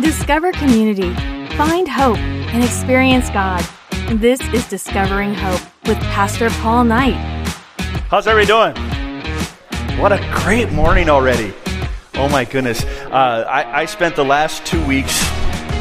Discover 0.00 0.52
community, 0.52 1.14
find 1.56 1.86
hope, 1.86 2.18
and 2.18 2.64
experience 2.64 3.30
God. 3.30 3.64
This 4.08 4.40
is 4.52 4.66
Discovering 4.68 5.34
Hope 5.34 5.60
with 5.86 5.98
Pastor 6.12 6.50
Paul 6.50 6.84
Knight. 6.84 7.14
How's 8.08 8.26
everybody 8.26 8.74
doing? 8.74 10.00
What 10.00 10.12
a 10.12 10.18
great 10.42 10.72
morning 10.72 11.08
already. 11.08 11.54
Oh 12.14 12.28
my 12.28 12.44
goodness. 12.44 12.84
Uh, 12.84 13.44
I, 13.48 13.82
I, 13.82 13.84
spent 13.84 14.16
the 14.16 14.24
last 14.24 14.66
two 14.66 14.84
weeks 14.86 15.16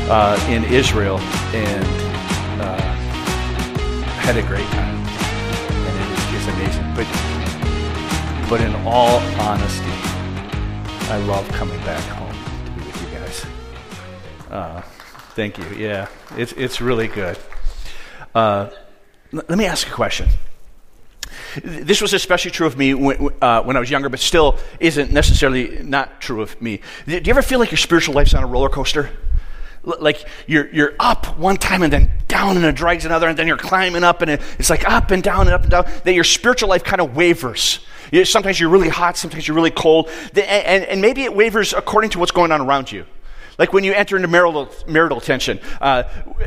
uh, 0.09 0.37
in 0.49 0.63
Israel 0.65 1.19
and 1.55 1.85
uh, 2.61 2.81
had 4.21 4.37
a 4.37 4.43
great 4.43 4.67
time. 4.67 4.95
And 5.87 5.95
it 5.99 6.19
is 6.19 6.25
just 6.31 6.49
amazing. 6.49 6.93
But, 6.93 8.49
but 8.49 8.61
in 8.61 8.75
all 8.85 9.19
honesty, 9.39 9.85
I 11.09 11.17
love 11.27 11.47
coming 11.49 11.79
back 11.79 12.03
home 12.03 12.22
Uh, 14.53 14.81
thank 15.33 15.57
you. 15.57 15.65
Yeah, 15.75 16.07
it's, 16.37 16.51
it's 16.51 16.79
really 16.79 17.07
good. 17.07 17.39
Uh, 18.35 18.69
let 19.31 19.57
me 19.57 19.65
ask 19.65 19.87
a 19.87 19.91
question. 19.91 20.29
This 21.63 22.03
was 22.03 22.13
especially 22.13 22.51
true 22.51 22.67
of 22.67 22.77
me 22.77 22.93
when, 22.93 23.29
uh, 23.41 23.63
when, 23.63 23.75
I 23.75 23.79
was 23.79 23.89
younger, 23.89 24.09
but 24.09 24.19
still 24.19 24.59
isn't 24.79 25.11
necessarily 25.11 25.81
not 25.81 26.21
true 26.21 26.43
of 26.43 26.61
me. 26.61 26.81
Do 27.07 27.13
you 27.13 27.31
ever 27.31 27.41
feel 27.41 27.57
like 27.57 27.71
your 27.71 27.79
spiritual 27.79 28.13
life's 28.13 28.35
on 28.35 28.43
a 28.43 28.47
roller 28.47 28.69
coaster? 28.69 29.09
Like 29.83 30.23
you're, 30.45 30.71
you're 30.71 30.93
up 30.99 31.35
one 31.39 31.57
time 31.57 31.81
and 31.81 31.91
then 31.91 32.11
down 32.27 32.55
and 32.55 32.63
it 32.63 32.75
drags 32.75 33.05
another, 33.05 33.27
and 33.27 33.35
then 33.37 33.47
you're 33.47 33.57
climbing 33.57 34.03
up 34.03 34.21
and 34.21 34.29
it's 34.29 34.69
like 34.69 34.87
up 34.87 35.09
and 35.09 35.23
down 35.23 35.47
and 35.47 35.55
up 35.55 35.63
and 35.63 35.71
down. 35.71 35.85
That 36.03 36.13
your 36.13 36.23
spiritual 36.23 36.69
life 36.69 36.83
kind 36.83 37.01
of 37.01 37.15
wavers. 37.15 37.79
Sometimes 38.23 38.59
you're 38.59 38.69
really 38.69 38.89
hot, 38.89 39.17
sometimes 39.17 39.47
you're 39.47 39.55
really 39.55 39.71
cold, 39.71 40.11
and, 40.35 40.83
and 40.85 41.01
maybe 41.01 41.23
it 41.23 41.35
wavers 41.35 41.73
according 41.73 42.11
to 42.11 42.19
what's 42.19 42.31
going 42.31 42.51
on 42.51 42.61
around 42.61 42.91
you. 42.91 43.07
Like 43.57 43.71
when 43.71 43.83
you 43.83 43.93
enter 43.93 44.15
into 44.15 44.27
marital, 44.27 44.69
marital 44.87 45.21
tension, 45.21 45.59
uh, 45.79 46.03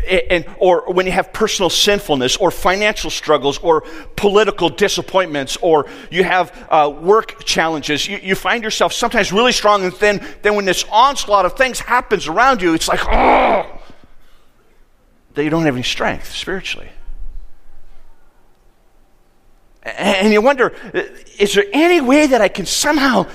and, 0.09 0.45
or 0.59 0.93
when 0.93 1.07
you 1.07 1.13
have 1.13 1.33
personal 1.33 1.71
sinfulness, 1.71 2.37
or 2.37 2.51
financial 2.51 3.11
struggles, 3.11 3.59
or 3.59 3.83
political 4.17 4.69
disappointments, 4.69 5.57
or 5.59 5.87
you 6.11 6.25
have 6.25 6.67
uh, 6.69 6.93
work 7.01 7.45
challenges, 7.45 8.09
you, 8.09 8.19
you, 8.19 8.35
find 8.35 8.65
yourself 8.65 8.93
sometimes 8.93 9.33
really 9.33 9.53
strong, 9.53 9.85
and 9.85 9.93
then, 9.95 10.27
then 10.43 10.57
when 10.57 10.65
this 10.65 10.85
onslaught 10.91 11.47
of 11.47 11.57
things 11.57 11.79
happens 11.79 12.27
around 12.27 12.61
you, 12.61 12.75
it's 12.75 12.89
like, 12.89 13.01
oh, 13.07 13.81
that 15.35 15.45
you 15.45 15.51
don't 15.51 15.65
have 15.65 15.75
any 15.75 15.85
strength 15.85 16.33
spiritually. 16.33 16.89
And 19.85 20.33
you 20.33 20.43
wonder, 20.43 20.75
is 21.39 21.55
there 21.55 21.67
any 21.73 22.01
way 22.01 22.27
that 22.27 22.41
I 22.41 22.49
can 22.49 22.67
somehow 22.67 23.27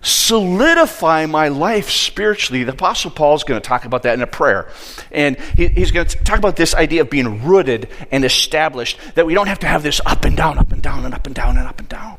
solidify 0.00 1.26
my 1.26 1.48
life 1.48 1.90
spiritually. 1.90 2.64
The 2.64 2.72
Apostle 2.72 3.10
Paul 3.10 3.34
is 3.34 3.44
going 3.44 3.60
to 3.60 3.66
talk 3.66 3.84
about 3.84 4.04
that 4.04 4.14
in 4.14 4.22
a 4.22 4.26
prayer. 4.26 4.70
And 5.10 5.38
he, 5.56 5.68
he's 5.68 5.90
going 5.90 6.06
to 6.06 6.16
talk 6.18 6.38
about 6.38 6.56
this 6.56 6.74
idea 6.74 7.02
of 7.02 7.10
being 7.10 7.44
rooted 7.44 7.88
and 8.10 8.24
established, 8.24 8.98
that 9.14 9.26
we 9.26 9.34
don't 9.34 9.48
have 9.48 9.58
to 9.60 9.66
have 9.66 9.82
this 9.82 10.00
up 10.06 10.24
and 10.24 10.36
down, 10.36 10.58
up 10.58 10.72
and 10.72 10.82
down, 10.82 11.04
and 11.04 11.14
up 11.14 11.26
and 11.26 11.34
down, 11.34 11.56
and 11.56 11.66
up 11.66 11.78
and 11.80 11.88
down. 11.88 12.18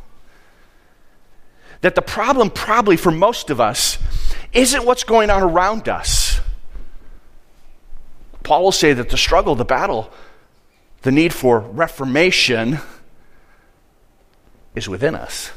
That 1.82 1.96
the 1.96 2.02
problem, 2.02 2.50
probably 2.50 2.98
for 2.98 3.12
most 3.12 3.50
of 3.50 3.62
us, 3.62 3.98
isn't 4.52 4.86
what's 4.86 5.04
going 5.04 5.30
on 5.30 5.42
around 5.42 5.88
us. 5.88 6.42
Paul 8.44 8.64
will 8.64 8.72
say 8.72 8.94
that 8.94 9.10
the 9.10 9.18
struggle, 9.18 9.56
the 9.56 9.66
battle, 9.66 10.12
the 11.04 11.12
need 11.12 11.34
for 11.34 11.60
reformation 11.60 12.80
is 14.76 14.90
within 14.90 15.16
us. 15.16 15.52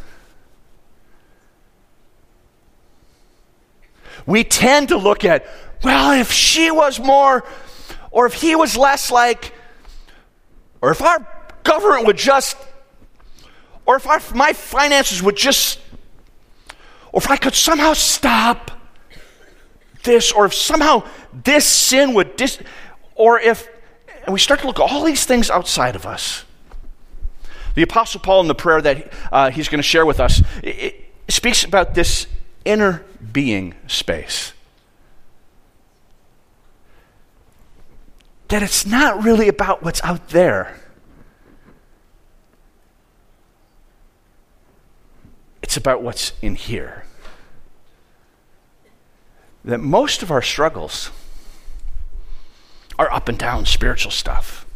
We 4.26 4.44
tend 4.44 4.88
to 4.88 4.96
look 4.96 5.24
at, 5.24 5.46
well, 5.82 6.12
if 6.12 6.30
she 6.30 6.70
was 6.70 6.98
more, 7.00 7.44
or 8.10 8.26
if 8.26 8.34
he 8.34 8.54
was 8.54 8.76
less 8.76 9.10
like, 9.10 9.52
or 10.80 10.90
if 10.90 11.02
our 11.02 11.26
government 11.64 12.06
would 12.06 12.18
just, 12.18 12.56
or 13.86 13.96
if 13.96 14.06
our, 14.06 14.20
my 14.34 14.52
finances 14.52 15.22
would 15.22 15.36
just, 15.36 15.80
or 17.12 17.20
if 17.20 17.30
I 17.30 17.36
could 17.36 17.54
somehow 17.54 17.92
stop 17.92 18.70
this, 20.04 20.32
or 20.32 20.46
if 20.46 20.54
somehow 20.54 21.04
this 21.32 21.64
sin 21.64 22.14
would, 22.14 22.36
dis, 22.36 22.58
or 23.14 23.40
if, 23.40 23.68
and 24.24 24.32
we 24.32 24.38
start 24.38 24.60
to 24.60 24.66
look 24.66 24.78
at 24.78 24.90
all 24.90 25.04
these 25.04 25.24
things 25.24 25.50
outside 25.50 25.96
of 25.96 26.06
us. 26.06 26.44
The 27.74 27.82
Apostle 27.82 28.20
Paul, 28.20 28.42
in 28.42 28.48
the 28.48 28.54
prayer 28.54 28.80
that 28.82 29.12
uh, 29.32 29.50
he's 29.50 29.68
going 29.68 29.78
to 29.78 29.86
share 29.86 30.04
with 30.04 30.20
us, 30.20 30.42
it, 30.62 30.76
it 31.26 31.32
speaks 31.32 31.64
about 31.64 31.94
this 31.94 32.26
inner 32.64 33.04
being 33.30 33.74
space. 33.86 34.52
That 38.48 38.62
it's 38.62 38.84
not 38.84 39.22
really 39.22 39.48
about 39.48 39.82
what's 39.82 40.02
out 40.02 40.30
there. 40.30 40.78
It's 45.62 45.76
about 45.76 46.02
what's 46.02 46.32
in 46.42 46.56
here. 46.56 47.04
That 49.64 49.78
most 49.78 50.22
of 50.22 50.30
our 50.30 50.42
struggles 50.42 51.10
are 52.98 53.10
up 53.10 53.28
and 53.28 53.38
down 53.38 53.64
spiritual 53.64 54.10
stuff. 54.10 54.66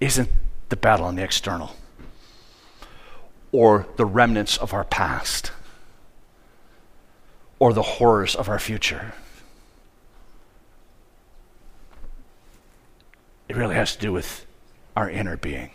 Isn't 0.00 0.30
the 0.68 0.76
battle 0.76 1.06
on 1.06 1.16
the 1.16 1.22
external 1.22 1.74
or 3.52 3.86
the 3.96 4.04
remnants 4.04 4.56
of 4.56 4.74
our 4.74 4.84
past 4.84 5.52
or 7.58 7.72
the 7.72 7.82
horrors 7.82 8.34
of 8.34 8.48
our 8.48 8.58
future. 8.58 9.14
It 13.48 13.56
really 13.56 13.74
has 13.74 13.94
to 13.94 13.98
do 14.00 14.12
with 14.12 14.44
our 14.96 15.08
inner 15.08 15.36
being. 15.36 15.70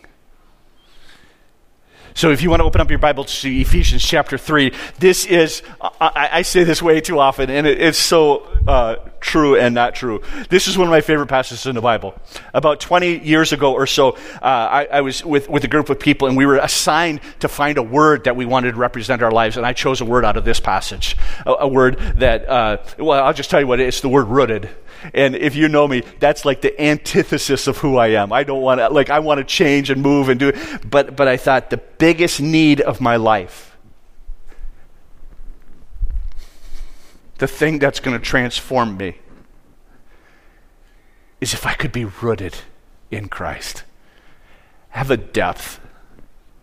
So 2.14 2.30
if 2.30 2.42
you 2.42 2.50
want 2.50 2.60
to 2.60 2.64
open 2.64 2.80
up 2.80 2.90
your 2.90 3.00
Bible 3.00 3.24
to 3.24 3.60
Ephesians 3.60 4.04
chapter 4.04 4.38
3, 4.38 4.72
this 5.00 5.26
is, 5.26 5.62
I, 5.80 6.28
I 6.32 6.42
say 6.42 6.62
this 6.62 6.80
way 6.80 7.00
too 7.00 7.18
often, 7.18 7.50
and 7.50 7.66
it, 7.66 7.80
it's 7.80 7.98
so 7.98 8.46
uh, 8.68 8.96
true 9.18 9.56
and 9.56 9.74
not 9.74 9.96
true. 9.96 10.22
This 10.48 10.68
is 10.68 10.78
one 10.78 10.86
of 10.86 10.92
my 10.92 11.00
favorite 11.00 11.26
passages 11.26 11.66
in 11.66 11.74
the 11.74 11.80
Bible. 11.80 12.14
About 12.52 12.78
20 12.78 13.18
years 13.18 13.52
ago 13.52 13.72
or 13.72 13.88
so, 13.88 14.10
uh, 14.10 14.42
I, 14.42 14.88
I, 14.92 15.00
was 15.00 15.24
with, 15.24 15.48
with 15.48 15.64
a 15.64 15.68
group 15.68 15.90
of 15.90 15.98
people, 15.98 16.28
and 16.28 16.36
we 16.36 16.46
were 16.46 16.58
assigned 16.58 17.20
to 17.40 17.48
find 17.48 17.78
a 17.78 17.82
word 17.82 18.24
that 18.24 18.36
we 18.36 18.46
wanted 18.46 18.72
to 18.72 18.78
represent 18.78 19.20
our 19.20 19.32
lives, 19.32 19.56
and 19.56 19.66
I 19.66 19.72
chose 19.72 20.00
a 20.00 20.04
word 20.04 20.24
out 20.24 20.36
of 20.36 20.44
this 20.44 20.60
passage. 20.60 21.16
A, 21.44 21.52
a 21.60 21.68
word 21.68 21.98
that, 22.18 22.48
uh, 22.48 22.76
well, 22.96 23.24
I'll 23.24 23.34
just 23.34 23.50
tell 23.50 23.60
you 23.60 23.66
what 23.66 23.80
it 23.80 23.88
is. 23.88 24.00
The 24.00 24.08
word 24.08 24.28
rooted. 24.28 24.70
And 25.12 25.36
if 25.36 25.54
you 25.54 25.68
know 25.68 25.86
me, 25.86 26.02
that's 26.20 26.44
like 26.44 26.60
the 26.60 26.80
antithesis 26.80 27.66
of 27.66 27.78
who 27.78 27.96
I 27.96 28.08
am. 28.08 28.32
I 28.32 28.44
don't 28.44 28.62
want 28.62 28.80
to, 28.80 28.88
like, 28.88 29.10
I 29.10 29.18
want 29.18 29.38
to 29.38 29.44
change 29.44 29.90
and 29.90 30.02
move 30.02 30.28
and 30.28 30.40
do 30.40 30.48
it. 30.48 30.56
But, 30.88 31.16
but 31.16 31.28
I 31.28 31.36
thought 31.36 31.70
the 31.70 31.76
biggest 31.76 32.40
need 32.40 32.80
of 32.80 33.00
my 33.00 33.16
life, 33.16 33.76
the 37.38 37.46
thing 37.46 37.78
that's 37.78 38.00
going 38.00 38.18
to 38.18 38.24
transform 38.24 38.96
me, 38.96 39.18
is 41.40 41.52
if 41.52 41.66
I 41.66 41.74
could 41.74 41.92
be 41.92 42.04
rooted 42.04 42.56
in 43.10 43.28
Christ, 43.28 43.84
have 44.90 45.10
a 45.10 45.16
depth 45.16 45.80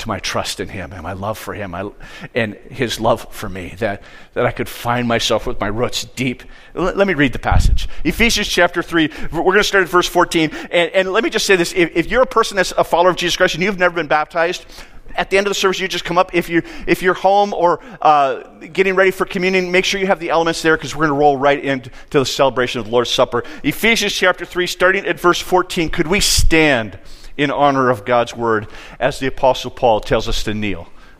to 0.02 0.08
my 0.08 0.20
trust 0.20 0.60
in 0.60 0.70
Him 0.70 0.92
and 0.92 1.04
my 1.04 1.14
love 1.14 1.38
for 1.38 1.54
Him 1.54 1.74
I, 1.74 1.90
and 2.36 2.56
His 2.70 3.00
love 3.00 3.28
for 3.32 3.48
me, 3.48 3.76
that, 3.78 4.04
that 4.34 4.46
I 4.46 4.52
could 4.52 4.68
find 4.68 5.08
myself 5.08 5.48
with 5.48 5.60
my 5.60 5.68
roots 5.68 6.04
deep. 6.04 6.44
Let, 6.74 6.98
let 6.98 7.08
me 7.08 7.14
read 7.14 7.34
the 7.34 7.40
passage. 7.40 7.88
Ephesians 8.04 8.48
chapter 8.48 8.82
3, 8.82 9.10
we're 9.32 9.44
going 9.44 9.58
to 9.58 9.64
start 9.64 9.84
at 9.84 9.90
verse 9.90 10.08
14. 10.08 10.52
And, 10.72 10.92
and 10.92 11.12
let 11.12 11.24
me 11.24 11.30
just 11.30 11.46
say 11.46 11.56
this 11.56 11.74
if, 11.74 11.96
if 11.96 12.12
you're 12.12 12.24
a 12.24 12.28
person 12.28 12.58
that's 12.58 12.72
a 12.74 12.84
follower 12.84 13.10
of 13.10 13.16
Jesus 13.16 13.38
Christ 13.38 13.56
and 13.56 13.64
you've 13.64 13.80
never 13.80 13.96
been 13.96 14.08
baptized, 14.08 14.66
at 15.16 15.30
the 15.30 15.38
end 15.38 15.46
of 15.46 15.52
the 15.52 15.56
service, 15.56 15.80
you 15.80 15.88
just 15.88 16.06
come 16.06 16.18
up. 16.18 16.34
If 16.34 16.48
you 16.48 16.62
if 16.88 17.02
you're 17.02 17.14
home 17.14 17.54
or 17.54 17.82
uh, 18.02 18.44
getting 18.68 18.96
ready 18.96 19.12
for 19.12 19.26
communion, 19.26 19.70
make 19.70 19.84
sure 19.84 20.00
you 20.00 20.08
have 20.08 20.22
the 20.22 20.30
elements 20.30 20.62
there 20.62 20.78
because 20.78 20.96
we're 20.96 21.08
going 21.08 21.18
to 21.18 21.20
roll 21.20 21.36
right 21.36 21.62
into 21.62 21.92
the 22.12 22.26
celebration 22.26 22.80
of 22.80 22.86
the 22.86 22.92
Lord's 22.92 23.09
Supper. 23.09 23.44
Ephesians 23.62 24.14
chapter 24.14 24.46
three, 24.46 24.68
starting 24.68 25.06
at 25.06 25.20
verse 25.20 25.42
fourteen. 25.42 25.90
Could 25.90 26.08
we 26.08 26.22
stand? 26.22 26.97
In 27.38 27.52
honor 27.52 27.90
of 27.90 28.06
God's 28.06 28.36
word, 28.36 28.68
as 29.00 29.20
the 29.20 29.28
Apostle 29.28 29.72
Paul 29.72 30.00
tells 30.00 30.28
us 30.28 30.44
to 30.44 30.54
kneel. 30.54 30.90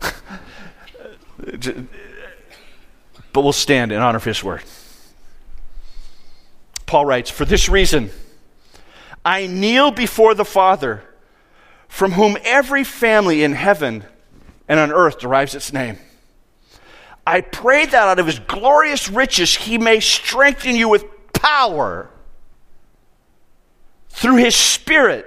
but 3.32 3.42
we'll 3.42 3.52
stand 3.52 3.92
in 3.92 4.00
honor 4.00 4.16
of 4.16 4.24
his 4.24 4.42
word. 4.44 4.62
Paul 6.86 7.06
writes, 7.06 7.30
For 7.30 7.44
this 7.44 7.68
reason, 7.68 8.10
I 9.24 9.46
kneel 9.46 9.90
before 9.90 10.34
the 10.34 10.44
Father, 10.44 11.02
from 11.88 12.12
whom 12.12 12.36
every 12.44 12.84
family 12.84 13.42
in 13.42 13.52
heaven 13.52 14.04
and 14.68 14.80
on 14.80 14.92
earth 14.92 15.18
derives 15.18 15.54
its 15.54 15.72
name. 15.72 15.98
I 17.26 17.40
pray 17.40 17.86
that 17.86 17.94
out 17.94 18.18
of 18.18 18.26
his 18.26 18.40
glorious 18.40 19.08
riches 19.08 19.54
he 19.54 19.78
may 19.78 20.00
strengthen 20.00 20.74
you 20.74 20.88
with 20.88 21.04
power 21.32 22.10
through 24.08 24.36
his 24.36 24.56
Spirit 24.56 25.26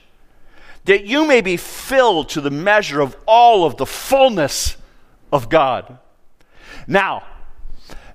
that 0.85 1.05
you 1.05 1.25
may 1.25 1.41
be 1.41 1.57
filled 1.57 2.29
to 2.29 2.41
the 2.41 2.49
measure 2.49 3.01
of 3.01 3.15
all 3.27 3.65
of 3.65 3.77
the 3.77 3.85
fullness 3.85 4.77
of 5.31 5.49
God. 5.49 5.99
Now, 6.87 7.23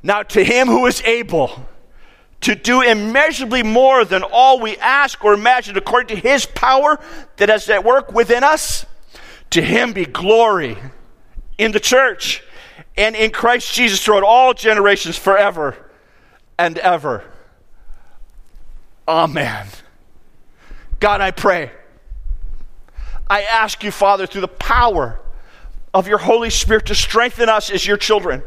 now 0.03 0.23
to 0.23 0.45
him 0.45 0.67
who 0.67 0.87
is 0.87 1.01
able 1.03 1.67
to 2.43 2.55
do 2.55 2.83
immeasurably 2.83 3.63
more 3.63 4.05
than 4.05 4.23
all 4.23 4.61
we 4.61 4.77
ask 4.79 5.25
or 5.25 5.35
imagine 5.35 5.77
according 5.77 6.17
to 6.17 6.29
his 6.29 6.47
power 6.47 6.99
that 7.37 7.51
is 7.51 7.69
at 7.71 7.85
work 7.85 8.13
within 8.13 8.45
us, 8.45 8.85
to 9.51 9.63
him 9.63 9.93
be 9.93 10.05
glory 10.05 10.77
in 11.57 11.73
the 11.73 11.81
church 11.81 12.43
and 12.97 13.15
in 13.17 13.31
Christ 13.31 13.73
Jesus 13.73 14.05
throughout 14.05 14.23
all 14.23 14.55
generations 14.55 15.17
forever 15.17 15.77
and 16.59 16.79
ever. 16.79 17.25
Amen. 19.07 19.67
God, 20.99 21.21
I 21.21 21.31
pray. 21.31 21.71
I 23.29 23.43
ask 23.43 23.83
you, 23.83 23.91
Father, 23.91 24.27
through 24.27 24.43
the 24.43 24.49
power 24.49 25.21
of 25.93 26.07
your 26.07 26.19
Holy 26.19 26.51
Spirit 26.51 26.87
to 26.87 26.95
strengthen 26.95 27.49
us 27.49 27.71
as 27.71 27.87
your 27.87 27.97
children. 27.97 28.43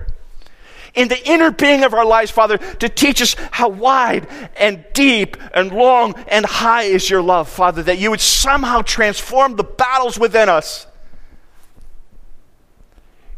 In 0.96 1.08
the 1.08 1.30
inner 1.30 1.52
being 1.52 1.84
of 1.84 1.94
our 1.94 2.06
lives, 2.06 2.31
Father, 2.31 2.58
to 2.58 2.90
teach 2.90 3.22
us 3.22 3.36
how 3.52 3.70
wide 3.70 4.28
and 4.56 4.86
deep 4.94 5.38
and 5.54 5.72
long 5.72 6.14
and 6.28 6.46
high 6.46 6.84
is 6.84 7.10
your 7.10 7.22
love, 7.22 7.48
Father, 7.50 7.84
that 7.84 8.00
you 8.00 8.10
would 8.10 8.22
somehow 8.22 8.81
transform 8.81 9.56
the 9.56 9.64
battles 9.64 10.18
within 10.18 10.50
us 10.50 10.88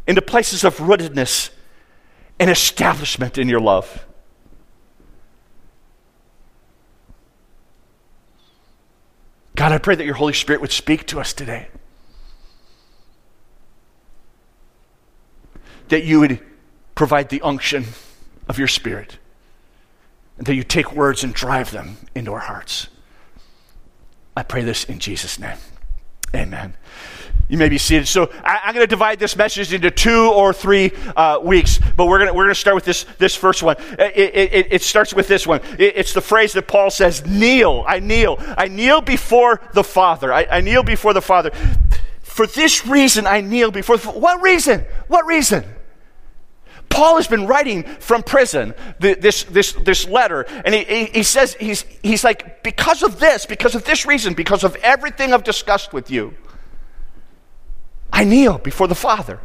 into 0.08 0.22
places 0.22 0.64
of 0.64 0.78
rootedness 0.78 1.50
and 2.40 2.50
establishment 2.50 3.38
in 3.38 3.50
your 3.50 3.60
love. 3.60 4.06
God, 9.56 9.72
I 9.72 9.78
pray 9.78 9.96
that 9.96 10.06
your 10.06 10.16
Holy 10.16 10.34
Spirit 10.34 10.62
would 10.62 10.72
speak 10.72 11.06
to 11.08 11.20
us 11.20 11.34
today. 11.34 11.68
That 15.90 16.04
you 16.04 16.20
would 16.22 16.40
provide 16.96 17.30
the 17.30 17.42
unction 17.42 17.86
of 18.48 18.58
your 18.58 18.68
Spirit. 18.68 19.18
And 20.38 20.48
that 20.48 20.56
you 20.56 20.64
take 20.64 20.94
words 20.94 21.24
and 21.24 21.34
drive 21.34 21.72
them 21.72 21.98
into 22.16 22.34
our 22.34 22.40
hearts. 22.40 22.88
I 24.36 24.44
pray 24.44 24.64
this 24.64 24.86
in 24.86 25.00
Jesus' 25.00 25.38
name. 25.38 25.58
Amen. 26.34 26.76
You 27.52 27.58
may 27.58 27.68
be 27.68 27.78
seated. 27.78 28.08
So 28.08 28.32
I, 28.46 28.70
am 28.70 28.74
going 28.74 28.82
to 28.82 28.88
divide 28.88 29.20
this 29.20 29.36
message 29.36 29.74
into 29.74 29.92
two 29.92 30.32
or 30.32 30.54
three 30.54 30.94
uh, 31.18 31.38
weeks, 31.44 31.82
but 31.98 32.06
we're 32.06 32.20
going 32.20 32.34
we're 32.34 32.48
to 32.48 32.56
start 32.56 32.76
with 32.76 32.86
this 32.86 33.04
this 33.18 33.36
first 33.36 33.62
one. 33.62 33.76
It, 34.00 34.54
it, 34.54 34.68
it 34.72 34.82
starts 34.82 35.14
with 35.14 35.28
this 35.28 35.46
one. 35.46 35.60
It, 35.78 35.98
it's 35.98 36.14
the 36.14 36.22
phrase 36.22 36.54
that 36.54 36.70
Paul 36.70 36.90
says, 36.90 37.26
"Kneel, 37.26 37.84
I 37.86 38.00
kneel, 38.00 38.38
I 38.40 38.70
kneel 38.70 39.02
before 39.02 39.60
the 39.74 39.84
Father. 39.84 40.32
I, 40.32 40.48
I 40.50 40.62
kneel 40.62 40.82
before 40.82 41.14
the 41.14 41.22
Father. 41.22 41.52
For 42.22 42.48
this 42.48 42.88
reason, 42.88 43.28
I 43.28 43.42
kneel 43.42 43.70
before. 43.70 43.98
The, 43.98 44.12
what 44.12 44.42
reason? 44.42 44.86
What 45.10 45.26
reason?" 45.26 45.66
Paul 46.88 47.18
has 47.18 47.28
been 47.28 47.48
writing 47.48 47.84
from 47.84 48.24
prison 48.24 48.74
this, 49.00 49.44
this, 49.44 49.72
this 49.74 50.08
letter, 50.08 50.42
and 50.66 50.76
he, 50.76 51.06
he 51.06 51.24
says, 51.24 51.54
he's, 51.54 51.84
he's 52.04 52.22
like, 52.22 52.64
because 52.64 53.02
of 53.02 53.18
this, 53.18 53.46
because 53.46 53.76
of 53.76 53.86
this 53.86 54.06
reason, 54.06 54.34
because 54.34 54.66
of 54.66 54.76
everything 54.76 55.34
I've 55.34 55.46
discussed 55.46 55.94
with 55.94 56.12
you, 56.12 56.36
I 58.12 58.24
kneel 58.24 58.58
before 58.58 58.88
the 58.88 58.96
Father. 58.96 59.40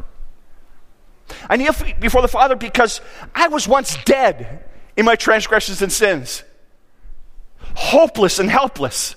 I 1.49 1.57
kneel 1.57 1.73
before 1.99 2.21
the 2.21 2.27
Father 2.27 2.55
because 2.55 3.01
I 3.35 3.47
was 3.47 3.67
once 3.67 3.97
dead 4.03 4.65
in 4.95 5.05
my 5.05 5.15
transgressions 5.15 5.81
and 5.81 5.91
sins, 5.91 6.43
hopeless 7.75 8.39
and 8.39 8.49
helpless. 8.49 9.15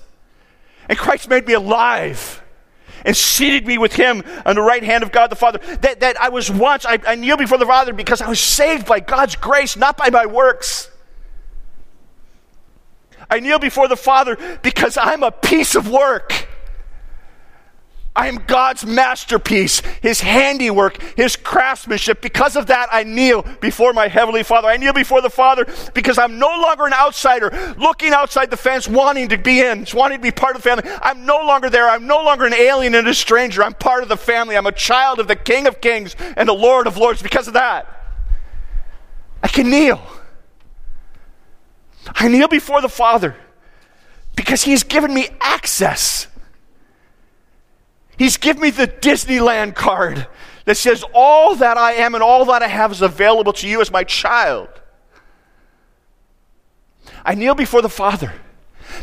And 0.89 0.97
Christ 0.97 1.29
made 1.29 1.47
me 1.47 1.53
alive 1.53 2.41
and 3.05 3.15
seated 3.15 3.65
me 3.65 3.77
with 3.77 3.93
him 3.93 4.23
on 4.45 4.55
the 4.55 4.61
right 4.61 4.83
hand 4.83 5.03
of 5.03 5.11
God 5.11 5.27
the 5.27 5.35
Father. 5.35 5.59
That, 5.77 6.01
that 6.01 6.21
I 6.21 6.29
was 6.29 6.51
once, 6.51 6.85
I, 6.85 6.99
I 7.07 7.15
kneel 7.15 7.37
before 7.37 7.57
the 7.57 7.65
Father 7.65 7.93
because 7.93 8.21
I 8.21 8.29
was 8.29 8.39
saved 8.39 8.85
by 8.85 8.99
God's 8.99 9.35
grace, 9.35 9.75
not 9.75 9.97
by 9.97 10.09
my 10.09 10.25
works. 10.25 10.89
I 13.29 13.39
kneel 13.39 13.59
before 13.59 13.87
the 13.87 13.95
Father 13.95 14.37
because 14.61 14.97
I'm 14.97 15.23
a 15.23 15.31
piece 15.31 15.75
of 15.75 15.89
work. 15.89 16.47
I 18.13 18.27
am 18.27 18.43
God's 18.45 18.85
masterpiece, 18.85 19.79
His 20.01 20.19
handiwork, 20.19 21.01
His 21.15 21.37
craftsmanship. 21.37 22.21
Because 22.21 22.57
of 22.57 22.67
that, 22.67 22.89
I 22.91 23.03
kneel 23.03 23.43
before 23.61 23.93
my 23.93 24.09
Heavenly 24.09 24.43
Father. 24.43 24.67
I 24.67 24.75
kneel 24.75 24.91
before 24.91 25.21
the 25.21 25.29
Father 25.29 25.65
because 25.93 26.17
I'm 26.17 26.37
no 26.37 26.49
longer 26.49 26.85
an 26.85 26.93
outsider 26.93 27.75
looking 27.77 28.11
outside 28.11 28.49
the 28.51 28.57
fence, 28.57 28.85
wanting 28.85 29.29
to 29.29 29.37
be 29.37 29.61
in, 29.61 29.85
wanting 29.93 30.17
to 30.17 30.21
be 30.21 30.31
part 30.31 30.57
of 30.57 30.61
the 30.61 30.69
family. 30.69 30.89
I'm 31.01 31.25
no 31.25 31.37
longer 31.37 31.69
there. 31.69 31.89
I'm 31.89 32.05
no 32.05 32.21
longer 32.21 32.45
an 32.45 32.53
alien 32.53 32.95
and 32.95 33.07
a 33.07 33.13
stranger. 33.13 33.63
I'm 33.63 33.73
part 33.73 34.03
of 34.03 34.09
the 34.09 34.17
family. 34.17 34.57
I'm 34.57 34.67
a 34.67 34.73
child 34.73 35.19
of 35.19 35.29
the 35.29 35.35
King 35.37 35.65
of 35.65 35.79
Kings 35.79 36.15
and 36.35 36.49
the 36.49 36.53
Lord 36.53 36.87
of 36.87 36.97
Lords 36.97 37.21
because 37.21 37.47
of 37.47 37.53
that. 37.53 37.87
I 39.41 39.47
can 39.47 39.69
kneel. 39.69 40.01
I 42.07 42.27
kneel 42.27 42.49
before 42.49 42.81
the 42.81 42.89
Father 42.89 43.37
because 44.35 44.63
He 44.63 44.71
has 44.71 44.83
given 44.83 45.13
me 45.13 45.29
access 45.39 46.27
He's 48.17 48.37
given 48.37 48.61
me 48.61 48.69
the 48.69 48.87
Disneyland 48.87 49.75
card 49.75 50.27
that 50.65 50.77
says, 50.77 51.03
All 51.13 51.55
that 51.55 51.77
I 51.77 51.93
am 51.93 52.13
and 52.13 52.23
all 52.23 52.45
that 52.45 52.61
I 52.61 52.67
have 52.67 52.91
is 52.91 53.01
available 53.01 53.53
to 53.53 53.67
you 53.67 53.81
as 53.81 53.91
my 53.91 54.03
child. 54.03 54.69
I 57.25 57.35
kneel 57.35 57.55
before 57.55 57.81
the 57.81 57.89
Father 57.89 58.33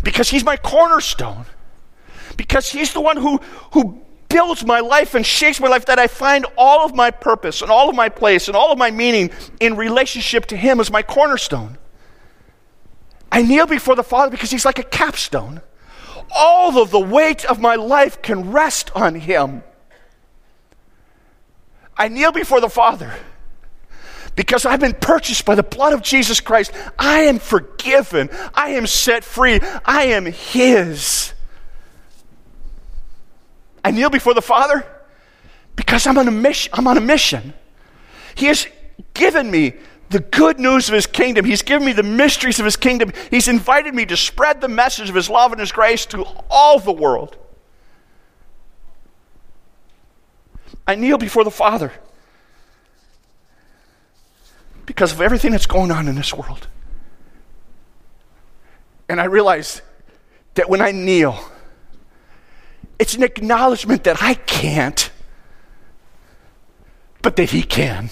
because 0.02 0.30
He's 0.30 0.44
my 0.44 0.56
cornerstone, 0.56 1.46
because 2.36 2.68
He's 2.68 2.92
the 2.92 3.00
one 3.00 3.16
who, 3.16 3.38
who 3.72 4.00
builds 4.28 4.64
my 4.64 4.80
life 4.80 5.14
and 5.14 5.24
shapes 5.24 5.60
my 5.60 5.68
life, 5.68 5.86
that 5.86 5.98
I 5.98 6.06
find 6.06 6.46
all 6.56 6.84
of 6.84 6.94
my 6.94 7.10
purpose 7.10 7.62
and 7.62 7.70
all 7.70 7.88
of 7.88 7.96
my 7.96 8.08
place 8.08 8.48
and 8.48 8.56
all 8.56 8.70
of 8.70 8.78
my 8.78 8.90
meaning 8.90 9.30
in 9.60 9.76
relationship 9.76 10.46
to 10.46 10.56
Him 10.56 10.80
as 10.80 10.90
my 10.90 11.02
cornerstone. 11.02 11.78
I 13.30 13.42
kneel 13.42 13.66
before 13.66 13.96
the 13.96 14.02
Father 14.02 14.30
because 14.30 14.50
He's 14.50 14.64
like 14.64 14.78
a 14.78 14.84
capstone 14.84 15.60
all 16.30 16.80
of 16.80 16.90
the 16.90 17.00
weight 17.00 17.44
of 17.44 17.60
my 17.60 17.74
life 17.74 18.22
can 18.22 18.52
rest 18.52 18.90
on 18.94 19.14
Him. 19.14 19.62
I 21.96 22.08
kneel 22.08 22.32
before 22.32 22.60
the 22.60 22.68
Father 22.68 23.12
because 24.36 24.64
I've 24.64 24.78
been 24.78 24.94
purchased 24.94 25.44
by 25.44 25.56
the 25.56 25.64
blood 25.64 25.92
of 25.92 26.02
Jesus 26.02 26.40
Christ. 26.40 26.70
I 26.96 27.22
am 27.22 27.40
forgiven. 27.40 28.30
I 28.54 28.70
am 28.70 28.86
set 28.86 29.24
free. 29.24 29.58
I 29.84 30.04
am 30.04 30.26
His. 30.26 31.34
I 33.84 33.90
kneel 33.90 34.10
before 34.10 34.34
the 34.34 34.42
Father 34.42 34.86
because 35.74 36.06
I'm 36.06 36.18
on 36.18 36.28
a 36.28 36.32
mission. 36.32 36.72
I'm 36.74 36.86
on 36.86 36.96
a 36.96 37.00
mission. 37.00 37.52
He 38.36 38.46
has 38.46 38.68
given 39.14 39.50
me 39.50 39.74
the 40.10 40.20
good 40.20 40.58
news 40.58 40.88
of 40.88 40.94
his 40.94 41.06
kingdom. 41.06 41.44
He's 41.44 41.62
given 41.62 41.86
me 41.86 41.92
the 41.92 42.02
mysteries 42.02 42.58
of 42.58 42.64
his 42.64 42.76
kingdom. 42.76 43.12
He's 43.30 43.48
invited 43.48 43.94
me 43.94 44.06
to 44.06 44.16
spread 44.16 44.60
the 44.60 44.68
message 44.68 45.08
of 45.08 45.14
his 45.14 45.28
love 45.28 45.52
and 45.52 45.60
his 45.60 45.72
grace 45.72 46.06
to 46.06 46.24
all 46.50 46.78
the 46.78 46.92
world. 46.92 47.36
I 50.86 50.94
kneel 50.94 51.18
before 51.18 51.44
the 51.44 51.50
Father 51.50 51.92
because 54.86 55.12
of 55.12 55.20
everything 55.20 55.52
that's 55.52 55.66
going 55.66 55.90
on 55.90 56.08
in 56.08 56.14
this 56.14 56.32
world. 56.32 56.66
And 59.06 59.20
I 59.20 59.24
realize 59.24 59.82
that 60.54 60.70
when 60.70 60.80
I 60.80 60.92
kneel, 60.92 61.38
it's 62.98 63.14
an 63.14 63.22
acknowledgement 63.22 64.04
that 64.04 64.22
I 64.22 64.34
can't, 64.34 65.10
but 67.20 67.36
that 67.36 67.50
He 67.50 67.62
can. 67.62 68.10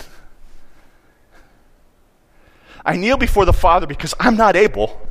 I 2.87 2.97
kneel 2.97 3.17
before 3.17 3.45
the 3.45 3.53
Father 3.53 3.87
because 3.87 4.15
I'm 4.21 4.37
not 4.37 4.55
able 4.55 5.07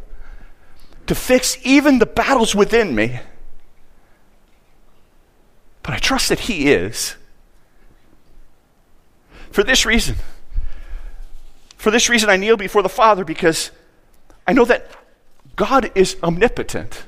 to 1.08 1.14
fix 1.14 1.58
even 1.64 2.00
the 2.00 2.06
battles 2.06 2.56
within 2.56 2.96
me. 2.96 3.20
But 5.84 5.94
I 5.94 5.98
trust 5.98 6.30
that 6.30 6.40
He 6.40 6.72
is. 6.72 7.16
For 9.52 9.64
this 9.64 9.86
reason, 9.86 10.16
for 11.78 11.92
this 11.92 12.10
reason, 12.10 12.30
I 12.30 12.38
kneel 12.38 12.58
before 12.58 12.82
the 12.82 12.90
Father 12.90 13.24
because 13.24 13.72
I 14.48 14.54
know 14.54 14.66
that 14.66 14.90
God 15.56 15.92
is 15.96 16.16
omnipotent, 16.24 17.04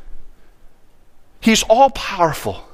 He's 1.39 1.63
all 1.63 1.89
powerful. 1.91 2.66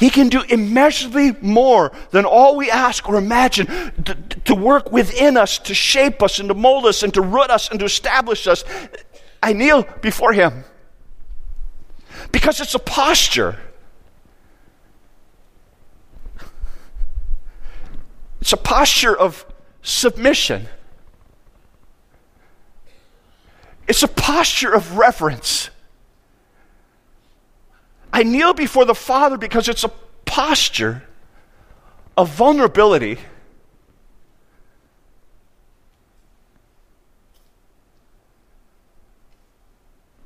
He 0.00 0.08
can 0.08 0.30
do 0.30 0.40
immeasurably 0.40 1.32
more 1.42 1.92
than 2.10 2.24
all 2.24 2.56
we 2.56 2.70
ask 2.70 3.06
or 3.06 3.16
imagine 3.16 3.66
to, 3.66 4.14
to, 4.46 4.54
work 4.54 4.90
within 4.90 5.36
us, 5.36 5.58
to 5.58 5.74
shape 5.74 6.22
us, 6.22 6.38
and 6.38 6.48
to 6.48 6.54
mold 6.54 6.86
us, 6.86 7.02
and 7.02 7.12
to 7.12 7.20
root 7.20 7.50
us, 7.50 7.68
and 7.68 7.78
to 7.80 7.84
establish 7.84 8.46
us. 8.46 8.64
I 9.42 9.52
kneel 9.52 9.82
before 10.00 10.32
Him 10.32 10.64
because 12.32 12.62
it's 12.62 12.74
a 12.74 12.78
posture. 12.78 13.58
It's 18.40 18.54
a 18.54 18.56
posture 18.56 19.14
of 19.14 19.44
submission. 19.82 20.66
It's 23.86 24.02
a 24.02 24.08
posture 24.08 24.72
of 24.72 24.96
reverence. 24.96 25.68
I 28.12 28.22
kneel 28.22 28.54
before 28.54 28.84
the 28.84 28.94
Father 28.94 29.36
because 29.38 29.68
it's 29.68 29.84
a 29.84 29.90
posture 30.24 31.02
of 32.16 32.28
vulnerability. 32.30 33.18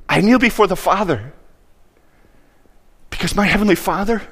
I 0.08 0.20
kneel 0.20 0.38
before 0.38 0.66
the 0.66 0.76
Father 0.76 1.32
because 3.10 3.34
my 3.34 3.46
Heavenly 3.46 3.74
Father 3.74 4.22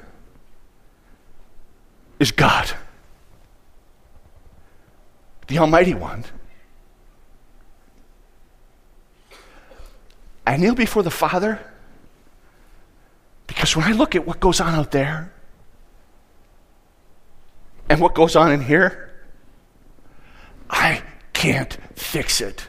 is 2.19 2.31
God, 2.31 2.71
the 5.47 5.57
Almighty 5.57 5.93
One. 5.93 6.23
I 10.45 10.57
kneel 10.57 10.75
before 10.75 11.03
the 11.03 11.11
Father 11.11 11.59
because 13.63 13.77
when 13.77 13.85
I 13.85 13.93
look 13.93 14.13
at 14.13 14.27
what 14.27 14.41
goes 14.41 14.59
on 14.59 14.75
out 14.75 14.91
there 14.91 15.31
and 17.87 18.01
what 18.01 18.13
goes 18.13 18.35
on 18.35 18.51
in 18.51 18.59
here, 18.59 19.09
I 20.69 21.01
can't 21.31 21.77
fix 21.95 22.41
it. 22.41 22.67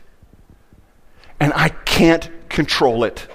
And 1.41 1.53
I 1.53 1.71
can't 1.71 2.31
control 2.49 3.03
it. 3.03 3.27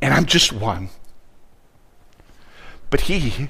And 0.00 0.14
I'm 0.14 0.26
just 0.26 0.52
one. 0.52 0.90
But 2.90 3.00
He 3.00 3.48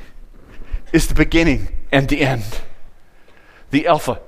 is 0.94 1.08
the 1.08 1.14
beginning 1.14 1.76
and 1.92 2.08
the 2.08 2.22
end, 2.22 2.62
the 3.70 3.86
Alpha 3.86 4.18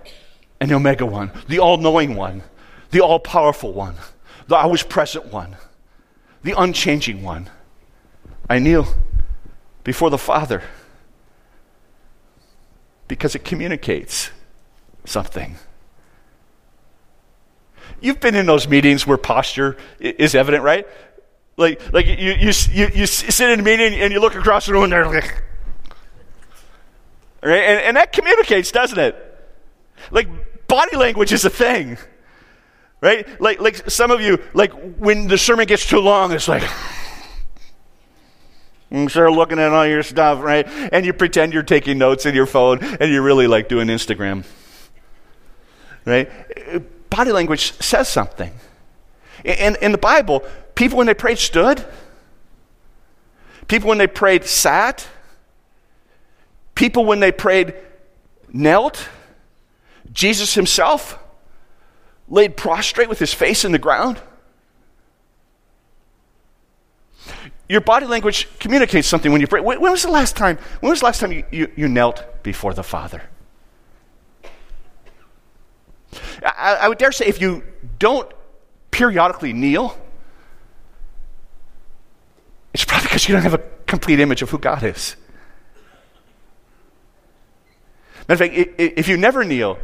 and 0.61 0.71
the 0.71 0.75
Omega 0.75 1.07
one, 1.07 1.31
the 1.49 1.61
all 1.61 1.78
knowing 1.78 2.14
one, 2.14 2.43
the 2.90 3.00
all 3.00 3.21
powerful 3.21 3.73
one, 3.73 3.95
the 4.49 4.57
always 4.57 4.83
present 4.83 5.33
one 5.33 5.57
the 6.47 6.55
unchanging 6.57 7.25
one. 7.25 7.50
I 8.49 8.61
kneel 8.61 8.87
before 9.83 10.11
the 10.11 10.19
Father 10.19 10.62
because 13.09 13.35
it 13.35 13.45
communicates 13.45 14.31
something. 15.05 15.57
You've 18.00 18.21
been 18.21 18.37
in 18.37 18.47
those 18.47 18.69
meetings 18.69 19.07
where 19.09 19.17
posture 19.17 19.76
is 19.99 20.37
evident, 20.37 20.62
right? 20.62 20.87
Like, 21.57 21.93
like 21.93 22.07
you, 22.07 22.15
you, 22.15 22.53
you, 22.71 22.91
you 22.95 23.07
sit 23.07 23.50
in 23.50 23.59
a 23.59 23.62
meeting 23.65 23.95
and 23.95 24.12
you 24.12 24.21
look 24.21 24.37
across 24.37 24.67
the 24.67 24.73
room 24.73 24.85
and 24.85 24.93
they're 24.93 25.07
like, 25.07 25.43
right? 27.43 27.62
And, 27.62 27.81
and 27.81 27.97
that 27.97 28.12
communicates, 28.12 28.71
doesn't 28.71 28.99
it? 28.99 29.17
Like, 30.12 30.29
body 30.69 30.97
language 30.97 31.33
is 31.33 31.45
a 31.45 31.50
thing. 31.50 31.99
Right? 33.00 33.41
Like, 33.41 33.61
like 33.61 33.91
some 33.91 34.11
of 34.11 34.21
you, 34.21 34.43
like 34.55 34.73
when 34.97 35.29
the 35.29 35.37
sermon 35.38 35.67
gets 35.67 35.87
too 35.87 36.00
long, 36.00 36.33
it's 36.33 36.49
like, 36.49 36.62
mm, 38.91 39.03
you 39.03 39.09
start 39.09 39.33
looking 39.33 39.59
at 39.59 39.71
all 39.73 39.87
your 39.87 40.03
stuff, 40.03 40.41
right? 40.41 40.67
And 40.67 41.05
you 41.05 41.12
pretend 41.12 41.53
you're 41.53 41.62
taking 41.62 41.99
notes 41.99 42.25
in 42.25 42.35
your 42.35 42.47
phone 42.47 42.83
and 42.83 43.12
you're 43.12 43.23
really 43.23 43.47
like 43.47 43.69
doing 43.69 43.88
Instagram. 43.88 44.45
Right? 46.05 46.31
Body 47.11 47.33
language 47.33 47.73
says 47.81 48.09
something. 48.09 48.53
In, 49.45 49.76
in 49.83 49.93
the 49.93 49.99
Bible, 49.99 50.45
people 50.75 50.99
when 50.99 51.07
they 51.07 51.15
prayed 51.15 51.38
stood, 51.38 51.85
people 53.69 53.88
when 53.88 53.99
they 53.99 54.07
prayed 54.07 54.45
sat, 54.45 55.07
people 56.75 57.05
when 57.05 57.21
they 57.21 57.33
prayed 57.33 57.75
knelt, 58.53 59.09
Jesus 60.12 60.55
himself 60.55 61.19
laid 62.28 62.56
prostrate 62.56 63.09
with 63.09 63.18
his 63.18 63.33
face 63.33 63.64
in 63.64 63.73
the 63.73 63.78
ground? 63.78 64.21
Your 67.68 67.80
body 67.80 68.06
language 68.06 68.49
communicates 68.61 69.09
something 69.09 69.33
when 69.33 69.40
you 69.40 69.47
pray. 69.47 69.61
When, 69.61 69.80
was 69.80 70.02
the 70.02 70.11
last 70.11 70.37
time? 70.37 70.59
When 70.80 70.90
was 70.90 71.00
the 71.00 71.06
last 71.06 71.21
time 71.21 71.33
you, 71.33 71.45
you, 71.50 71.73
you 71.76 71.88
knelt 71.88 72.42
before 72.42 72.75
the 72.75 72.85
Father? 72.85 73.23
I, 76.45 76.78
I 76.83 76.88
would 76.88 76.99
dare 76.99 77.12
say 77.12 77.26
if 77.26 77.40
you 77.40 77.64
don't 77.99 78.30
periodically 78.90 79.52
kneel, 79.52 79.99
it's 82.73 82.85
probably 82.85 83.09
because 83.09 83.28
you 83.28 83.35
don't 83.35 83.42
have 83.42 83.54
a 83.54 83.62
complete 83.87 84.21
image 84.21 84.42
of 84.42 84.50
who 84.50 84.59
God 84.59 84.83
is. 84.85 85.16
Matter 88.28 88.45
of 88.45 88.50
fact, 88.50 88.75
if 88.78 89.09
you 89.09 89.16
never 89.16 89.45
kneel, 89.45 89.78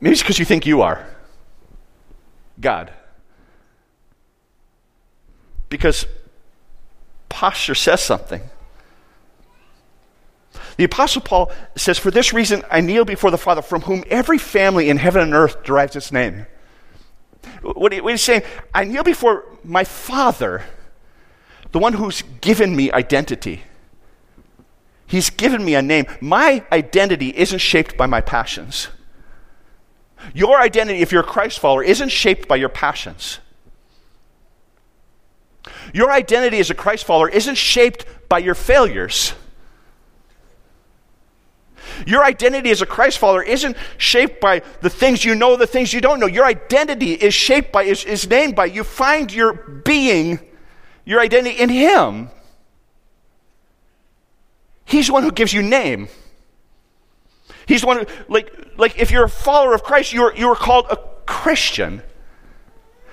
Maybe 0.00 0.12
it's 0.12 0.22
because 0.22 0.38
you 0.38 0.44
think 0.44 0.66
you 0.66 0.82
are 0.82 1.06
God. 2.60 2.92
Because 5.68 6.06
posture 7.28 7.74
says 7.74 8.02
something. 8.02 8.42
The 10.76 10.84
Apostle 10.84 11.22
Paul 11.22 11.50
says, 11.76 11.98
For 11.98 12.10
this 12.10 12.32
reason 12.32 12.62
I 12.70 12.80
kneel 12.80 13.04
before 13.04 13.30
the 13.30 13.38
Father, 13.38 13.62
from 13.62 13.82
whom 13.82 14.04
every 14.08 14.38
family 14.38 14.90
in 14.90 14.98
heaven 14.98 15.22
and 15.22 15.34
earth 15.34 15.62
derives 15.64 15.96
its 15.96 16.12
name. 16.12 16.46
What 17.62 17.92
he's 17.92 18.22
saying, 18.22 18.42
I 18.74 18.84
kneel 18.84 19.02
before 19.02 19.44
my 19.64 19.84
Father, 19.84 20.64
the 21.72 21.78
one 21.78 21.94
who's 21.94 22.22
given 22.40 22.76
me 22.76 22.92
identity. 22.92 23.62
He's 25.06 25.30
given 25.30 25.64
me 25.64 25.74
a 25.74 25.82
name. 25.82 26.06
My 26.20 26.64
identity 26.72 27.36
isn't 27.36 27.60
shaped 27.60 27.96
by 27.96 28.06
my 28.06 28.20
passions. 28.20 28.88
Your 30.34 30.60
identity, 30.60 31.00
if 31.00 31.12
you're 31.12 31.22
a 31.22 31.24
Christ 31.24 31.58
follower, 31.58 31.82
isn't 31.82 32.10
shaped 32.10 32.48
by 32.48 32.56
your 32.56 32.68
passions. 32.68 33.38
Your 35.92 36.10
identity 36.10 36.58
as 36.58 36.70
a 36.70 36.74
Christ 36.74 37.04
follower 37.04 37.28
isn't 37.28 37.56
shaped 37.56 38.06
by 38.28 38.38
your 38.38 38.54
failures. 38.54 39.32
Your 42.06 42.24
identity 42.24 42.70
as 42.70 42.82
a 42.82 42.86
Christ 42.86 43.18
follower 43.18 43.42
isn't 43.42 43.76
shaped 43.96 44.40
by 44.40 44.62
the 44.80 44.90
things 44.90 45.24
you 45.24 45.34
know, 45.34 45.56
the 45.56 45.66
things 45.66 45.92
you 45.92 46.00
don't 46.00 46.20
know. 46.20 46.26
Your 46.26 46.44
identity 46.44 47.12
is 47.12 47.32
shaped 47.32 47.72
by, 47.72 47.84
is, 47.84 48.04
is 48.04 48.28
named 48.28 48.56
by, 48.56 48.66
you 48.66 48.84
find 48.84 49.32
your 49.32 49.52
being, 49.52 50.40
your 51.04 51.20
identity 51.20 51.58
in 51.58 51.68
Him. 51.68 52.30
He's 54.84 55.06
the 55.06 55.12
one 55.12 55.22
who 55.22 55.32
gives 55.32 55.52
you 55.52 55.62
name. 55.62 56.08
He's 57.66 57.80
the 57.80 57.86
one 57.86 57.98
who, 57.98 58.06
like, 58.28 58.52
like 58.78 58.98
if 58.98 59.10
you're 59.10 59.24
a 59.24 59.28
follower 59.28 59.74
of 59.74 59.82
Christ, 59.82 60.12
you're, 60.12 60.34
you're 60.34 60.54
called 60.54 60.86
a 60.90 60.96
Christian. 61.26 62.02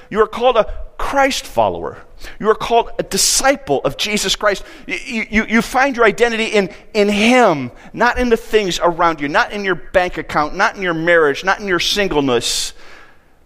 You 0.09 0.21
are 0.21 0.27
called 0.27 0.57
a 0.57 0.71
Christ 0.97 1.45
follower. 1.45 1.97
You 2.39 2.49
are 2.49 2.55
called 2.55 2.91
a 2.99 3.03
disciple 3.03 3.81
of 3.83 3.97
Jesus 3.97 4.35
Christ. 4.35 4.63
You, 4.87 5.25
you, 5.29 5.45
you 5.45 5.61
find 5.61 5.95
your 5.95 6.05
identity 6.05 6.45
in, 6.45 6.69
in 6.93 7.09
Him, 7.09 7.71
not 7.93 8.19
in 8.19 8.29
the 8.29 8.37
things 8.37 8.79
around 8.79 9.19
you, 9.19 9.27
not 9.27 9.51
in 9.51 9.65
your 9.65 9.75
bank 9.75 10.17
account, 10.17 10.55
not 10.55 10.75
in 10.75 10.83
your 10.83 10.93
marriage, 10.93 11.43
not 11.43 11.59
in 11.59 11.67
your 11.67 11.79
singleness, 11.79 12.73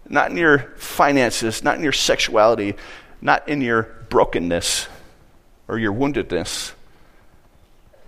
not 0.08 0.30
in 0.30 0.36
your 0.36 0.58
finances, 0.76 1.64
not 1.64 1.76
in 1.76 1.82
your 1.82 1.92
sexuality, 1.92 2.74
not 3.20 3.48
in 3.48 3.60
your 3.60 3.82
brokenness 4.10 4.88
or 5.68 5.78
your 5.78 5.92
woundedness. 5.92 6.72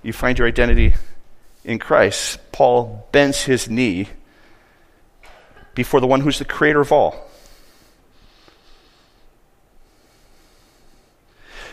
You 0.02 0.12
find 0.12 0.38
your 0.38 0.48
identity 0.48 0.94
in 1.64 1.78
Christ, 1.78 2.38
Paul 2.52 3.06
bends 3.12 3.42
his 3.42 3.68
knee 3.68 4.08
before 5.74 6.00
the 6.00 6.06
one 6.06 6.20
who's 6.20 6.38
the 6.38 6.44
creator 6.44 6.80
of 6.80 6.92
all. 6.92 7.28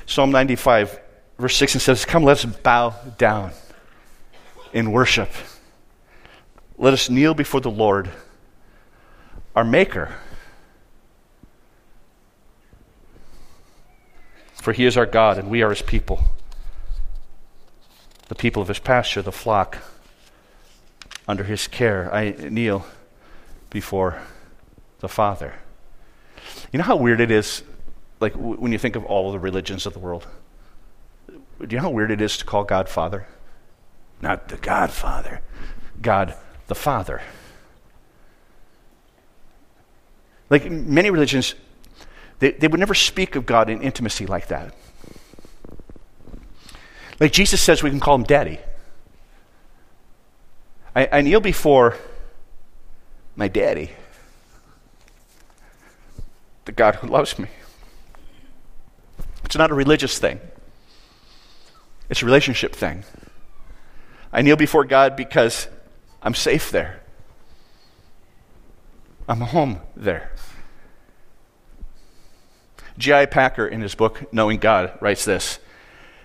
Psalm 0.06 0.32
95, 0.32 1.00
verse 1.38 1.56
6 1.56 1.75
and 1.75 1.82
says, 1.82 2.06
Come, 2.06 2.24
let 2.24 2.44
us 2.44 2.46
bow 2.46 2.96
down 3.17 3.51
in 4.74 4.91
worship. 4.91 5.29
Let 6.77 6.94
us 6.94 7.10
kneel 7.10 7.34
before 7.34 7.62
the 7.62 7.72
Lord, 7.72 8.10
our 9.56 9.65
Maker. 9.65 10.15
For 14.53 14.74
he 14.74 14.86
is 14.86 14.98
our 14.98 15.06
God, 15.06 15.38
and 15.38 15.50
we 15.50 15.62
are 15.62 15.70
his 15.70 15.82
people 15.82 16.24
the 18.28 18.36
people 18.36 18.62
of 18.62 18.68
his 18.68 18.80
pasture, 18.80 19.22
the 19.22 19.32
flock 19.32 19.80
under 21.28 21.44
his 21.44 21.68
care. 21.68 22.14
I 22.14 22.32
kneel 22.32 22.86
before 23.70 24.22
the 25.00 25.10
Father. 25.10 25.56
You 26.72 26.78
know 26.78 26.86
how 26.86 26.96
weird 26.96 27.22
it 27.22 27.32
is 27.32 27.64
like 28.20 28.34
w- 28.34 28.56
when 28.56 28.72
you 28.72 28.78
think 28.78 28.96
of 28.96 29.06
all 29.06 29.32
the 29.32 29.40
religions 29.40 29.86
of 29.86 29.94
the 29.94 30.00
world, 30.00 30.28
do 31.28 31.68
you 31.70 31.78
know 31.78 31.84
how 31.84 31.90
weird 31.90 32.12
it 32.12 32.22
is 32.22 32.38
to 32.38 32.46
call 32.46 32.64
God 32.64 32.90
Father? 32.90 33.28
Not 34.22 34.50
the 34.50 34.58
Godfather, 34.58 35.42
God 36.02 36.36
the 36.68 36.76
Father. 36.76 37.22
Like 40.50 40.70
many 40.70 41.10
religions, 41.10 41.56
they, 42.40 42.52
they 42.52 42.68
would 42.68 42.80
never 42.80 42.94
speak 42.94 43.36
of 43.36 43.46
God 43.46 43.70
in 43.70 43.82
intimacy 43.82 44.26
like 44.26 44.48
that. 44.48 44.74
Like 47.20 47.32
Jesus 47.32 47.62
says, 47.62 47.82
we 47.82 47.90
can 47.90 48.00
call 48.00 48.16
him 48.16 48.24
Daddy. 48.24 48.60
I, 50.96 51.10
I 51.12 51.22
kneel 51.22 51.40
before 51.40 51.96
my 53.36 53.48
daddy, 53.48 53.92
the 56.66 56.72
God 56.72 56.96
who 56.96 57.08
loves 57.08 57.38
me. 57.38 57.48
It's 59.46 59.56
not 59.56 59.70
a 59.70 59.76
religious 59.76 60.18
thing, 60.18 60.40
it's 62.10 62.22
a 62.22 62.26
relationship 62.26 62.76
thing. 62.76 63.04
I 64.34 64.42
kneel 64.42 64.56
before 64.56 64.84
God 64.86 65.16
because 65.16 65.68
I'm 66.22 66.34
safe 66.34 66.72
there. 66.72 67.02
I'm 69.30 69.42
home 69.42 69.82
there. 69.96 70.32
J.I. 72.98 73.28
Packer, 73.28 73.68
in 73.68 73.82
his 73.82 73.94
book, 73.94 74.34
Knowing 74.34 74.58
God, 74.60 74.98
writes 75.00 75.26
this 75.26 75.60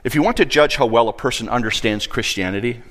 If 0.05 0.15
you 0.15 0.23
want 0.23 0.37
to 0.39 0.45
judge 0.45 0.77
how 0.77 0.87
well 0.87 1.09
a 1.09 1.13
person 1.13 1.49
understands 1.49 2.07
Christianity, 2.07 2.83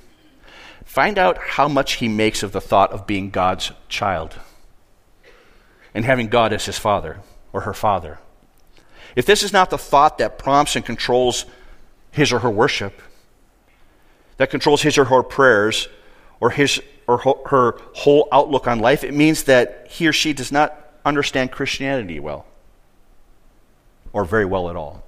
find 0.85 1.17
out 1.17 1.37
how 1.37 1.67
much 1.67 1.93
he 1.93 2.07
makes 2.07 2.41
of 2.41 2.53
the 2.53 2.61
thought 2.61 2.91
of 2.91 3.05
being 3.05 3.29
God's 3.29 3.71
child 3.89 4.39
and 5.93 6.05
having 6.05 6.27
God 6.27 6.53
as 6.53 6.65
his 6.65 6.77
father 6.77 7.19
or 7.51 7.61
her 7.61 7.73
father. 7.73 8.19
If 9.15 9.25
this 9.25 9.43
is 9.43 9.51
not 9.51 9.69
the 9.69 9.77
thought 9.77 10.19
that 10.19 10.39
prompts 10.39 10.77
and 10.77 10.85
controls 10.85 11.45
his 12.11 12.31
or 12.31 12.39
her 12.39 12.49
worship, 12.49 13.01
that 14.37 14.49
controls 14.49 14.81
his 14.81 14.97
or 14.97 15.05
her 15.05 15.21
prayers, 15.21 15.89
or 16.39 16.49
his 16.49 16.81
or 17.07 17.17
her 17.17 17.77
whole 17.93 18.29
outlook 18.31 18.67
on 18.67 18.79
life, 18.79 19.03
it 19.03 19.13
means 19.13 19.43
that 19.43 19.87
he 19.89 20.07
or 20.07 20.13
she 20.13 20.31
does 20.31 20.51
not 20.51 20.93
understand 21.03 21.51
Christianity 21.51 22.19
well, 22.19 22.45
or 24.13 24.23
very 24.23 24.45
well 24.45 24.69
at 24.69 24.77
all. 24.77 25.03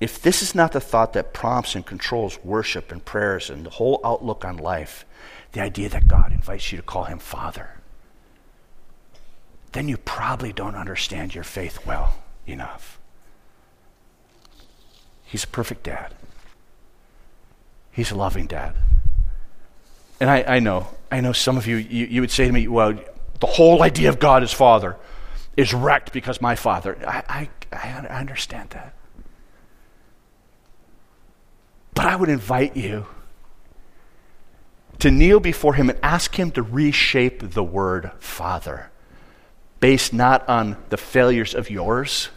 If 0.00 0.22
this 0.22 0.42
is 0.42 0.54
not 0.54 0.72
the 0.72 0.80
thought 0.80 1.12
that 1.14 1.32
prompts 1.32 1.74
and 1.74 1.84
controls 1.84 2.38
worship 2.44 2.92
and 2.92 3.04
prayers 3.04 3.50
and 3.50 3.66
the 3.66 3.70
whole 3.70 4.00
outlook 4.04 4.44
on 4.44 4.56
life, 4.56 5.04
the 5.52 5.60
idea 5.60 5.88
that 5.88 6.06
God 6.06 6.32
invites 6.32 6.70
you 6.70 6.78
to 6.78 6.82
call 6.82 7.04
him 7.04 7.18
Father, 7.18 7.70
then 9.72 9.88
you 9.88 9.96
probably 9.96 10.52
don't 10.52 10.76
understand 10.76 11.34
your 11.34 11.44
faith 11.44 11.84
well 11.84 12.14
enough. 12.46 12.98
He's 15.24 15.44
a 15.44 15.48
perfect 15.48 15.82
dad. 15.82 16.14
He's 17.90 18.10
a 18.10 18.14
loving 18.14 18.46
dad. 18.46 18.74
And 20.20 20.30
I, 20.30 20.42
I 20.44 20.58
know, 20.60 20.86
I 21.10 21.20
know 21.20 21.32
some 21.32 21.56
of 21.56 21.66
you, 21.66 21.76
you, 21.76 22.06
you 22.06 22.20
would 22.20 22.30
say 22.30 22.46
to 22.46 22.52
me, 22.52 22.68
well, 22.68 22.94
the 23.40 23.46
whole 23.46 23.82
idea 23.82 24.08
of 24.08 24.18
God 24.18 24.42
as 24.42 24.52
Father 24.52 24.96
is 25.56 25.74
wrecked 25.74 26.12
because 26.12 26.40
my 26.40 26.54
Father. 26.54 26.96
I, 27.06 27.48
I, 27.72 28.06
I 28.10 28.20
understand 28.20 28.70
that. 28.70 28.94
But 31.98 32.06
I 32.06 32.14
would 32.14 32.28
invite 32.28 32.76
you 32.76 33.06
to 35.00 35.10
kneel 35.10 35.40
before 35.40 35.74
Him 35.74 35.90
and 35.90 35.98
ask 36.00 36.36
Him 36.36 36.52
to 36.52 36.62
reshape 36.62 37.54
the 37.54 37.64
word 37.64 38.12
Father, 38.20 38.92
based 39.80 40.12
not 40.12 40.48
on 40.48 40.76
the 40.90 40.96
failures 40.96 41.56
of 41.56 41.70
yours, 41.70 42.28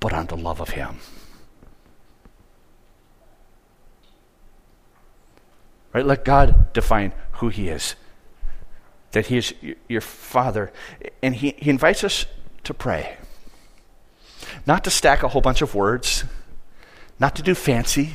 but 0.00 0.12
on 0.12 0.26
the 0.26 0.36
love 0.36 0.60
of 0.60 0.70
Him. 0.70 0.96
Right? 5.92 6.04
Let 6.04 6.24
God 6.24 6.72
define 6.72 7.12
who 7.34 7.48
He 7.48 7.68
is. 7.68 7.94
That 9.12 9.26
He 9.26 9.36
is 9.36 9.54
your 9.86 10.00
Father. 10.00 10.72
And 11.22 11.36
He, 11.36 11.54
he 11.56 11.70
invites 11.70 12.02
us 12.02 12.26
to 12.64 12.74
pray. 12.74 13.18
Not 14.66 14.84
to 14.84 14.90
stack 14.90 15.22
a 15.22 15.28
whole 15.28 15.40
bunch 15.40 15.62
of 15.62 15.74
words, 15.74 16.24
not 17.20 17.36
to 17.36 17.42
do 17.42 17.54
fancy. 17.54 18.14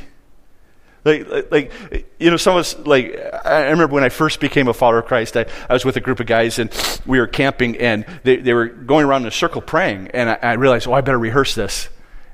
Like, 1.03 1.51
like, 1.51 1.71
you 2.19 2.29
know, 2.29 2.37
some 2.37 2.55
of 2.55 2.59
us, 2.59 2.77
like, 2.79 3.17
I 3.43 3.69
remember 3.69 3.95
when 3.95 4.03
I 4.03 4.09
first 4.09 4.39
became 4.39 4.67
a 4.67 4.73
follower 4.73 4.99
of 4.99 5.05
Christ, 5.05 5.35
I, 5.35 5.47
I 5.67 5.73
was 5.73 5.83
with 5.83 5.97
a 5.97 6.01
group 6.01 6.19
of 6.19 6.27
guys 6.27 6.59
and 6.59 6.69
we 7.07 7.19
were 7.19 7.25
camping 7.25 7.75
and 7.77 8.05
they, 8.23 8.35
they 8.35 8.53
were 8.53 8.67
going 8.67 9.05
around 9.05 9.23
in 9.23 9.27
a 9.27 9.31
circle 9.31 9.61
praying. 9.61 10.09
And 10.09 10.29
I, 10.29 10.37
I 10.43 10.53
realized, 10.53 10.87
oh, 10.87 10.93
I 10.93 11.01
better 11.01 11.17
rehearse 11.17 11.55
this. 11.55 11.89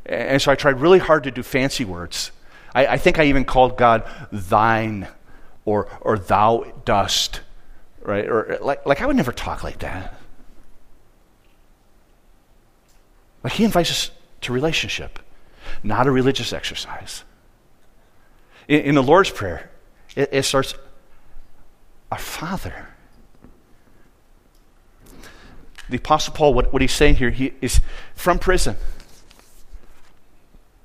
And 0.05 0.41
so 0.41 0.51
I 0.51 0.55
tried 0.55 0.81
really 0.81 0.99
hard 0.99 1.23
to 1.23 1.31
do 1.31 1.43
fancy 1.43 1.85
words. 1.85 2.31
I, 2.75 2.87
I 2.87 2.97
think 2.97 3.19
I 3.19 3.25
even 3.25 3.45
called 3.45 3.77
God 3.77 4.03
thine 4.33 5.07
or, 5.63 5.87
or 6.01 6.17
thou 6.17 6.65
dost, 6.83 7.41
right? 8.01 8.27
Or 8.27 8.57
like, 8.61 8.85
like 8.85 9.01
I 9.01 9.05
would 9.05 9.15
never 9.15 9.31
talk 9.31 9.63
like 9.63 9.79
that. 9.79 10.16
Like 13.43 13.53
he 13.53 13.63
invites 13.63 13.91
us 13.91 14.11
to 14.41 14.53
relationship, 14.53 15.19
not 15.83 16.07
a 16.07 16.11
religious 16.11 16.53
exercise. 16.53 17.23
In, 18.67 18.81
in 18.81 18.95
the 18.95 19.03
Lord's 19.03 19.29
Prayer, 19.29 19.69
it, 20.15 20.29
it 20.31 20.43
starts, 20.43 20.73
Our 22.11 22.17
Father. 22.17 22.89
The 25.89 25.97
Apostle 25.97 26.33
Paul, 26.33 26.53
what, 26.53 26.73
what 26.73 26.81
he's 26.81 26.93
saying 26.93 27.15
here, 27.15 27.29
he 27.29 27.53
is 27.61 27.79
from 28.13 28.39
prison. 28.39 28.75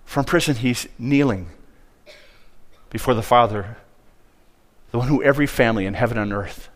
From 0.05 0.25
prison, 0.25 0.55
he's 0.57 0.87
kneeling 0.99 1.49
before 2.91 3.15
the 3.15 3.23
Father 3.23 3.79
the 4.93 4.99
one 4.99 5.09
who 5.09 5.23
every 5.23 5.47
family 5.47 5.87
in 5.87 5.95
heaven 5.95 6.19
and 6.19 6.33
earth 6.33 6.69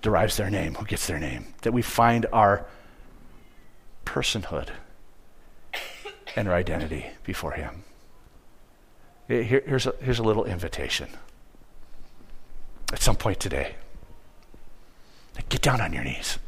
derives 0.00 0.36
their 0.36 0.48
name, 0.48 0.76
who 0.76 0.86
gets 0.86 1.06
their 1.06 1.18
name, 1.18 1.52
that 1.62 1.72
we 1.72 1.82
find 1.82 2.26
our 2.32 2.64
personhood 4.04 4.68
and 6.36 6.48
our 6.48 6.54
identity 6.54 7.06
before 7.24 7.52
Him. 7.52 7.84
Here, 9.28 9.42
here's, 9.42 9.86
a, 9.86 9.94
here's 10.00 10.18
a 10.18 10.22
little 10.22 10.44
invitation. 10.44 11.08
At 12.92 13.00
some 13.00 13.16
point 13.16 13.40
today, 13.40 13.76
get 15.48 15.62
down 15.62 15.80
on 15.80 15.92
your 15.92 16.04
knees. 16.04 16.38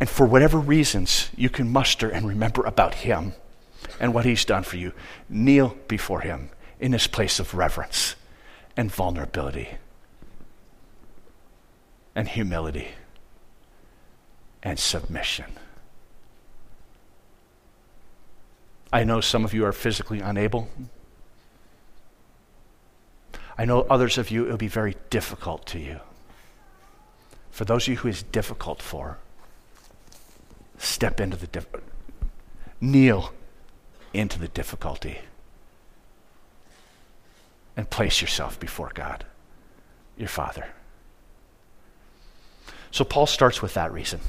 And 0.00 0.08
for 0.08 0.26
whatever 0.26 0.58
reasons 0.58 1.28
you 1.36 1.50
can 1.50 1.70
muster 1.70 2.08
and 2.08 2.26
remember 2.26 2.64
about 2.64 2.94
Him 2.94 3.34
and 4.00 4.14
what 4.14 4.24
He's 4.24 4.44
done 4.44 4.62
for 4.62 4.76
you, 4.76 4.92
kneel 5.28 5.76
before 5.88 6.20
Him 6.20 6.50
in 6.80 6.92
this 6.92 7.06
place 7.06 7.40
of 7.40 7.54
reverence 7.54 8.14
and 8.76 8.92
vulnerability 8.92 9.70
and 12.14 12.28
humility 12.28 12.88
and 14.62 14.78
submission. 14.78 15.46
I 18.92 19.04
know 19.04 19.20
some 19.20 19.44
of 19.44 19.52
you 19.52 19.64
are 19.64 19.72
physically 19.72 20.20
unable. 20.20 20.68
I 23.56 23.64
know 23.64 23.82
others 23.82 24.18
of 24.18 24.30
you 24.30 24.46
it 24.46 24.50
will 24.50 24.56
be 24.56 24.68
very 24.68 24.96
difficult 25.10 25.66
to 25.66 25.78
you. 25.78 26.00
For 27.50 27.64
those 27.64 27.84
of 27.84 27.88
you 27.88 27.96
who 27.96 28.08
is 28.08 28.22
difficult 28.22 28.80
for, 28.80 29.18
step 30.78 31.20
into 31.20 31.36
the 31.36 31.48
diff- 31.48 31.66
kneel 32.80 33.32
into 34.14 34.38
the 34.38 34.48
difficulty 34.48 35.18
and 37.76 37.90
place 37.90 38.20
yourself 38.20 38.58
before 38.58 38.90
God, 38.94 39.24
your 40.16 40.28
Father. 40.28 40.66
So 42.90 43.04
Paul 43.04 43.26
starts 43.26 43.62
with 43.62 43.74
that 43.74 43.92
reason. 43.92 44.20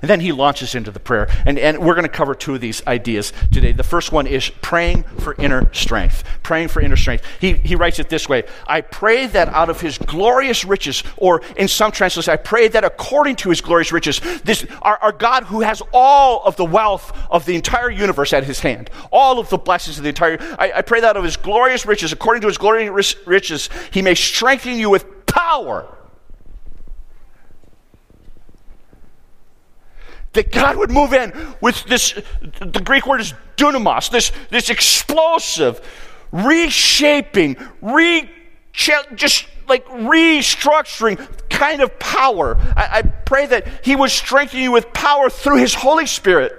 And 0.00 0.08
then 0.08 0.20
he 0.20 0.32
launches 0.32 0.74
into 0.74 0.90
the 0.90 1.00
prayer. 1.00 1.28
And, 1.46 1.58
and 1.58 1.78
we're 1.78 1.94
going 1.94 2.04
to 2.04 2.08
cover 2.08 2.34
two 2.34 2.54
of 2.54 2.60
these 2.60 2.86
ideas 2.86 3.32
today. 3.52 3.72
The 3.72 3.82
first 3.82 4.12
one 4.12 4.26
is 4.26 4.50
praying 4.62 5.04
for 5.20 5.34
inner 5.38 5.72
strength. 5.72 6.24
Praying 6.42 6.68
for 6.68 6.80
inner 6.80 6.96
strength. 6.96 7.24
He, 7.40 7.54
he 7.54 7.74
writes 7.74 7.98
it 7.98 8.08
this 8.08 8.28
way 8.28 8.44
I 8.66 8.80
pray 8.80 9.26
that 9.26 9.48
out 9.48 9.70
of 9.70 9.80
his 9.80 9.98
glorious 9.98 10.64
riches, 10.64 11.02
or 11.16 11.42
in 11.56 11.68
some 11.68 11.92
translations, 11.92 12.28
I 12.28 12.36
pray 12.36 12.68
that 12.68 12.84
according 12.84 13.36
to 13.36 13.50
his 13.50 13.60
glorious 13.60 13.92
riches, 13.92 14.20
this, 14.42 14.66
our, 14.82 14.98
our 14.98 15.12
God 15.12 15.44
who 15.44 15.60
has 15.60 15.82
all 15.92 16.42
of 16.44 16.56
the 16.56 16.64
wealth 16.64 17.16
of 17.30 17.44
the 17.44 17.54
entire 17.54 17.90
universe 17.90 18.32
at 18.32 18.44
his 18.44 18.60
hand, 18.60 18.90
all 19.10 19.38
of 19.38 19.48
the 19.50 19.58
blessings 19.58 19.98
of 19.98 20.04
the 20.04 20.10
entire, 20.10 20.38
I, 20.58 20.72
I 20.76 20.82
pray 20.82 21.00
that 21.00 21.10
out 21.10 21.16
of 21.16 21.24
his 21.24 21.36
glorious 21.36 21.86
riches, 21.86 22.12
according 22.12 22.42
to 22.42 22.48
his 22.48 22.58
glorious 22.58 23.14
riches, 23.26 23.68
he 23.92 24.02
may 24.02 24.14
strengthen 24.14 24.76
you 24.76 24.90
with 24.90 25.26
power 25.26 25.97
that 30.32 30.52
God 30.52 30.76
would 30.76 30.90
move 30.90 31.12
in 31.12 31.32
with 31.60 31.84
this, 31.84 32.12
the 32.60 32.82
Greek 32.84 33.06
word 33.06 33.20
is 33.20 33.34
dunamis, 33.56 34.10
this, 34.10 34.32
this 34.50 34.70
explosive, 34.70 35.80
reshaping, 36.32 37.56
re, 37.80 38.30
just 38.72 39.46
like 39.68 39.86
restructuring 39.86 41.18
kind 41.50 41.82
of 41.82 41.98
power. 41.98 42.56
I, 42.76 42.98
I 42.98 43.02
pray 43.02 43.46
that 43.46 43.84
He 43.84 43.96
would 43.96 44.10
strengthen 44.10 44.60
you 44.60 44.72
with 44.72 44.92
power 44.92 45.30
through 45.30 45.58
His 45.58 45.74
Holy 45.74 46.06
Spirit 46.06 46.52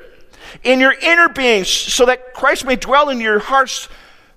in 0.63 0.79
your 0.79 0.93
inner 0.93 1.29
being 1.29 1.63
so 1.63 2.05
that 2.07 2.33
Christ 2.33 2.65
may 2.65 2.75
dwell 2.75 3.09
in 3.09 3.19
your 3.19 3.39
hearts 3.39 3.87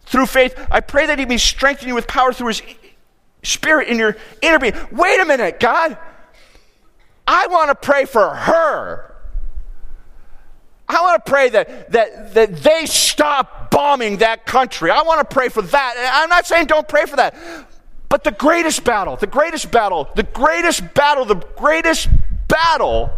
through 0.06 0.26
faith. 0.26 0.54
I 0.70 0.80
pray 0.80 1.06
that 1.06 1.18
He 1.18 1.26
may 1.26 1.38
strengthen 1.38 1.88
you 1.88 1.94
with 1.94 2.06
power 2.06 2.32
through 2.32 2.48
His 2.48 2.62
Spirit 3.42 3.88
in 3.88 3.98
your 3.98 4.16
inner 4.40 4.58
being. 4.58 4.74
Wait 4.92 5.20
a 5.20 5.24
minute, 5.24 5.58
God. 5.58 5.98
I 7.26 7.46
want 7.48 7.70
to 7.70 7.74
pray 7.74 8.04
for 8.04 8.28
her. 8.34 9.11
I 10.92 11.00
want 11.00 11.24
to 11.24 11.30
pray 11.30 11.48
that, 11.50 11.90
that, 11.92 12.34
that 12.34 12.56
they 12.56 12.86
stop 12.86 13.70
bombing 13.70 14.18
that 14.18 14.46
country. 14.46 14.90
I 14.90 15.02
want 15.02 15.28
to 15.28 15.34
pray 15.34 15.48
for 15.48 15.62
that. 15.62 16.10
I'm 16.14 16.28
not 16.28 16.46
saying 16.46 16.66
don't 16.66 16.86
pray 16.86 17.06
for 17.06 17.16
that. 17.16 17.34
But 18.08 18.24
the 18.24 18.30
greatest 18.30 18.84
battle, 18.84 19.16
the 19.16 19.26
greatest 19.26 19.70
battle, 19.70 20.08
the 20.14 20.22
greatest 20.22 20.92
battle, 20.92 21.24
the 21.24 21.42
greatest 21.56 22.08
battle 22.46 23.10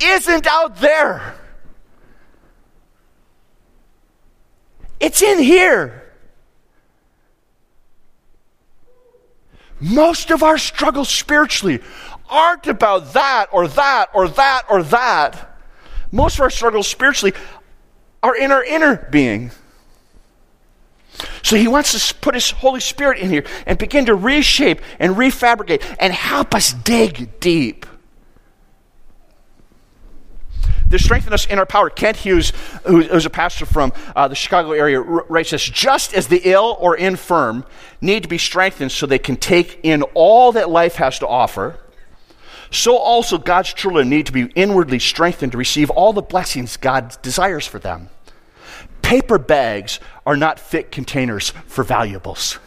isn't 0.00 0.46
out 0.46 0.76
there. 0.76 1.34
It's 5.00 5.22
in 5.22 5.38
here. 5.38 6.12
Most 9.80 10.30
of 10.30 10.42
our 10.42 10.58
struggles 10.58 11.08
spiritually 11.08 11.80
aren't 12.28 12.66
about 12.66 13.14
that 13.14 13.48
or 13.50 13.66
that 13.66 14.10
or 14.14 14.28
that 14.28 14.64
or 14.68 14.82
that. 14.84 15.49
Most 16.12 16.36
of 16.36 16.40
our 16.40 16.50
struggles 16.50 16.88
spiritually 16.88 17.32
are 18.22 18.36
in 18.36 18.50
our 18.50 18.64
inner 18.64 18.96
being. 19.10 19.50
So 21.42 21.56
he 21.56 21.68
wants 21.68 22.08
to 22.08 22.14
put 22.16 22.34
his 22.34 22.50
Holy 22.50 22.80
Spirit 22.80 23.18
in 23.18 23.30
here 23.30 23.44
and 23.66 23.78
begin 23.78 24.06
to 24.06 24.14
reshape 24.14 24.80
and 24.98 25.16
refabricate 25.16 25.82
and 25.98 26.12
help 26.12 26.54
us 26.54 26.72
dig 26.72 27.40
deep. 27.40 27.86
To 30.90 30.98
strengthen 30.98 31.32
us 31.32 31.46
in 31.46 31.58
our 31.60 31.66
power. 31.66 31.88
Kent 31.88 32.16
Hughes, 32.16 32.52
who's 32.84 33.24
a 33.24 33.30
pastor 33.30 33.64
from 33.64 33.92
uh, 34.16 34.26
the 34.26 34.34
Chicago 34.34 34.72
area, 34.72 35.00
writes 35.00 35.50
this 35.50 35.62
Just 35.62 36.14
as 36.14 36.26
the 36.26 36.40
ill 36.42 36.76
or 36.80 36.96
infirm 36.96 37.64
need 38.00 38.24
to 38.24 38.28
be 38.28 38.38
strengthened 38.38 38.90
so 38.90 39.06
they 39.06 39.18
can 39.18 39.36
take 39.36 39.80
in 39.84 40.02
all 40.14 40.50
that 40.52 40.68
life 40.68 40.96
has 40.96 41.20
to 41.20 41.28
offer, 41.28 41.78
so 42.70 42.96
also 42.96 43.38
God's 43.38 43.72
children 43.72 44.08
need 44.08 44.26
to 44.26 44.32
be 44.32 44.44
inwardly 44.54 44.98
strengthened 44.98 45.52
to 45.52 45.58
receive 45.58 45.90
all 45.90 46.12
the 46.12 46.22
blessings 46.22 46.76
God 46.76 47.20
desires 47.22 47.66
for 47.66 47.78
them. 47.78 48.08
Paper 49.02 49.38
bags 49.38 49.98
are 50.24 50.36
not 50.36 50.60
fit 50.60 50.92
containers 50.92 51.50
for 51.66 51.82
valuables. 51.82 52.58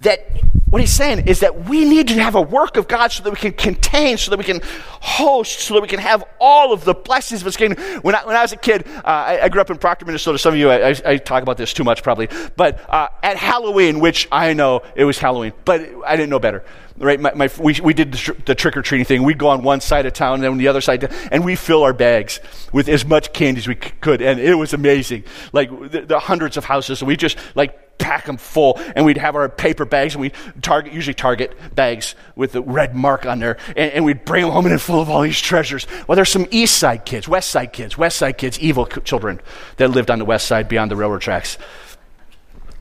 That 0.00 0.28
what 0.68 0.80
he's 0.80 0.92
saying 0.92 1.26
is 1.26 1.40
that 1.40 1.68
we 1.68 1.84
need 1.84 2.08
to 2.08 2.14
have 2.14 2.34
a 2.34 2.40
work 2.42 2.76
of 2.76 2.88
God 2.88 3.12
so 3.12 3.22
that 3.22 3.30
we 3.30 3.36
can 3.36 3.52
contain, 3.52 4.18
so 4.18 4.30
that 4.30 4.36
we 4.36 4.44
can 4.44 4.60
host, 5.00 5.60
so 5.60 5.74
that 5.74 5.80
we 5.80 5.88
can 5.88 6.00
have 6.00 6.24
all 6.40 6.72
of 6.72 6.84
the 6.84 6.92
blessings 6.92 7.40
of 7.40 7.46
His 7.46 7.56
kingdom. 7.56 7.82
When 8.02 8.14
I, 8.14 8.24
when 8.26 8.36
I 8.36 8.42
was 8.42 8.52
a 8.52 8.56
kid, 8.56 8.86
uh, 8.86 9.00
I, 9.04 9.44
I, 9.44 9.48
grew 9.48 9.60
up 9.60 9.70
in 9.70 9.78
Proctor, 9.78 10.04
Minnesota. 10.04 10.38
Some 10.38 10.54
of 10.54 10.58
you, 10.58 10.70
I, 10.70 10.94
I 11.04 11.16
talk 11.18 11.42
about 11.42 11.56
this 11.56 11.72
too 11.72 11.84
much 11.84 12.02
probably, 12.02 12.28
but 12.56 12.80
uh, 12.90 13.08
at 13.22 13.36
Halloween, 13.36 14.00
which 14.00 14.26
I 14.32 14.52
know 14.54 14.82
it 14.96 15.04
was 15.04 15.18
Halloween, 15.18 15.52
but 15.64 15.80
I 16.04 16.16
didn't 16.16 16.30
know 16.30 16.40
better 16.40 16.64
right? 16.98 17.20
My, 17.20 17.34
my, 17.34 17.50
we, 17.58 17.78
we 17.82 17.94
did 17.94 18.12
the, 18.12 18.18
tr- 18.18 18.32
the 18.46 18.54
trick 18.54 18.76
or 18.76 18.82
treating 18.82 19.04
thing. 19.04 19.22
We'd 19.22 19.38
go 19.38 19.48
on 19.48 19.62
one 19.62 19.80
side 19.82 20.06
of 20.06 20.12
town 20.14 20.36
and 20.36 20.42
then 20.42 20.52
on 20.52 20.58
the 20.58 20.68
other 20.68 20.80
side, 20.80 21.12
and 21.30 21.44
we 21.44 21.54
fill 21.54 21.82
our 21.82 21.92
bags 21.92 22.40
with 22.72 22.88
as 22.88 23.04
much 23.04 23.32
candy 23.32 23.58
as 23.58 23.68
we 23.68 23.74
c- 23.74 23.92
could. 24.00 24.22
And 24.22 24.40
it 24.40 24.54
was 24.54 24.72
amazing. 24.72 25.24
Like 25.52 25.68
the, 25.90 26.02
the 26.02 26.18
hundreds 26.18 26.56
of 26.56 26.64
houses, 26.64 27.02
we 27.02 27.16
just 27.16 27.36
like 27.54 27.85
pack 27.98 28.26
them 28.26 28.36
full. 28.36 28.80
And 28.94 29.04
we'd 29.04 29.18
have 29.18 29.36
our 29.36 29.48
paper 29.48 29.84
bags, 29.84 30.14
and 30.14 30.20
we 30.20 30.32
target, 30.62 30.92
usually 30.92 31.14
target 31.14 31.56
bags 31.74 32.14
with 32.34 32.52
the 32.52 32.62
red 32.62 32.94
mark 32.94 33.26
on 33.26 33.38
there. 33.38 33.58
And, 33.68 33.92
and 33.92 34.04
we'd 34.04 34.24
bring 34.24 34.44
them 34.44 34.52
home 34.52 34.66
and 34.66 34.80
full 34.80 35.00
of 35.00 35.10
all 35.10 35.22
these 35.22 35.40
treasures. 35.40 35.86
Well, 36.06 36.16
there's 36.16 36.30
some 36.30 36.46
east 36.50 36.76
side 36.78 37.04
kids, 37.04 37.28
west 37.28 37.50
side 37.50 37.72
kids, 37.72 37.96
west 37.98 38.16
side 38.16 38.38
kids, 38.38 38.58
evil 38.58 38.86
children 38.86 39.40
that 39.76 39.88
lived 39.88 40.10
on 40.10 40.18
the 40.18 40.24
west 40.24 40.46
side 40.46 40.68
beyond 40.68 40.90
the 40.90 40.96
railroad 40.96 41.20
tracks. 41.20 41.58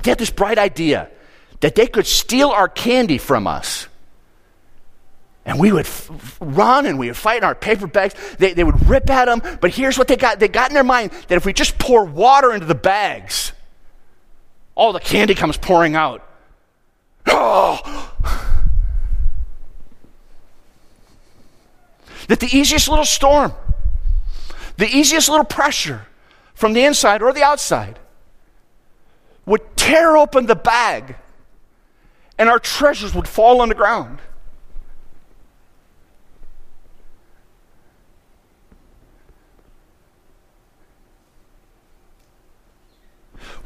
They 0.04 0.12
had 0.12 0.19
this 0.19 0.30
bright 0.30 0.58
idea 0.58 1.10
that 1.62 1.75
they 1.75 1.88
could 1.88 2.06
steal 2.06 2.49
our 2.49 2.67
candy 2.67 3.17
from 3.17 3.47
us 3.47 3.88
and 5.45 5.60
we 5.60 5.71
would 5.71 5.86
f- 5.86 6.38
run 6.41 6.86
and 6.86 6.97
we 6.97 7.08
would 7.08 7.17
fight 7.17 7.38
in 7.38 7.43
our 7.43 7.54
paper 7.54 7.86
bags. 7.86 8.15
They, 8.39 8.54
they 8.54 8.63
would 8.63 8.88
rip 8.88 9.10
at 9.10 9.25
them. 9.25 9.41
But 9.62 9.71
here's 9.71 9.97
what 9.97 10.08
they 10.08 10.15
got 10.15 10.39
they 10.39 10.47
got 10.47 10.71
in 10.71 10.73
their 10.73 10.84
mind 10.84 11.12
that 11.28 11.36
if 11.36 11.45
we 11.45 11.54
just 11.54 11.78
pour 11.78 12.04
water 12.04 12.51
into 12.51 12.65
the 12.65 12.75
bags, 12.75 13.54
all 14.76 14.94
the 14.94 15.00
candy 15.00 15.34
comes 15.34 15.58
pouring 15.58 15.96
out. 15.96 16.28
Oh! 17.28 18.12
That 22.28 22.40
the 22.40 22.56
easiest 22.56 22.90
little 22.90 23.06
storm, 23.06 23.54
the 24.78 24.88
easiest 24.88 25.30
little 25.30 25.46
pressure 25.46 26.08
from 26.54 26.74
the 26.74 26.84
inside 26.84 27.22
or 27.22 27.32
the 27.32 27.44
outside 27.44 28.00
would 29.46 29.78
tear 29.78 30.18
open 30.18 30.48
the 30.48 30.56
bag 30.56 31.16
and 32.38 32.50
our 32.50 32.60
treasures 32.60 33.14
would 33.14 33.28
fall 33.28 33.62
on 33.62 33.70
the 33.70 33.76
ground. 33.76 34.20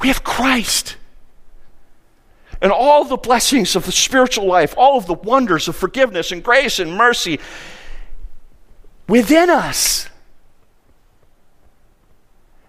We 0.01 0.07
have 0.07 0.23
Christ. 0.23 0.97
And 2.61 2.71
all 2.71 3.05
the 3.05 3.17
blessings 3.17 3.75
of 3.75 3.85
the 3.85 3.91
spiritual 3.91 4.45
life, 4.45 4.73
all 4.77 4.97
of 4.97 5.05
the 5.05 5.13
wonders 5.13 5.67
of 5.67 5.75
forgiveness 5.75 6.31
and 6.31 6.43
grace 6.43 6.79
and 6.79 6.93
mercy 6.93 7.39
within 9.07 9.49
us. 9.49 10.09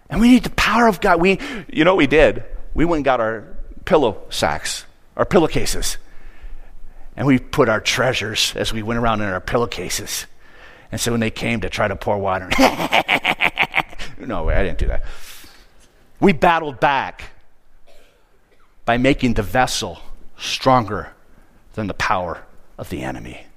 And 0.09 0.19
we 0.19 0.29
need 0.29 0.43
the 0.43 0.49
power 0.51 0.87
of 0.87 1.01
God. 1.01 1.21
We, 1.21 1.39
you 1.71 1.83
know 1.85 1.93
what 1.93 1.99
we 1.99 2.07
did? 2.07 2.43
We 2.73 2.85
went 2.85 2.99
and 2.99 3.05
got 3.05 3.19
our 3.19 3.47
pillow 3.85 4.21
sacks, 4.29 4.85
our 5.15 5.25
pillowcases. 5.25 5.97
And 7.15 7.27
we 7.27 7.39
put 7.39 7.69
our 7.69 7.81
treasures 7.81 8.53
as 8.55 8.73
we 8.73 8.81
went 8.83 8.99
around 8.99 9.21
in 9.21 9.27
our 9.27 9.41
pillowcases. 9.41 10.25
And 10.91 10.99
so 10.99 11.11
when 11.11 11.19
they 11.19 11.31
came 11.31 11.61
to 11.61 11.69
try 11.69 11.87
to 11.87 11.95
pour 11.95 12.17
water, 12.17 12.49
no, 14.19 14.49
I 14.49 14.63
didn't 14.63 14.77
do 14.77 14.87
that. 14.87 15.03
We 16.21 16.33
battled 16.33 16.79
back 16.79 17.31
by 18.85 18.97
making 18.97 19.33
the 19.33 19.43
vessel 19.43 20.01
stronger 20.37 21.13
than 21.73 21.87
the 21.87 21.95
power 21.95 22.43
of 22.77 22.89
the 22.89 23.01
enemy, 23.01 23.47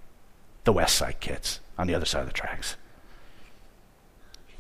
the 0.65 0.73
West 0.73 0.97
Side 0.97 1.21
kids 1.21 1.61
on 1.77 1.87
the 1.87 1.95
other 1.95 2.07
side 2.07 2.21
of 2.21 2.27
the 2.27 2.33
tracks. 2.33 2.77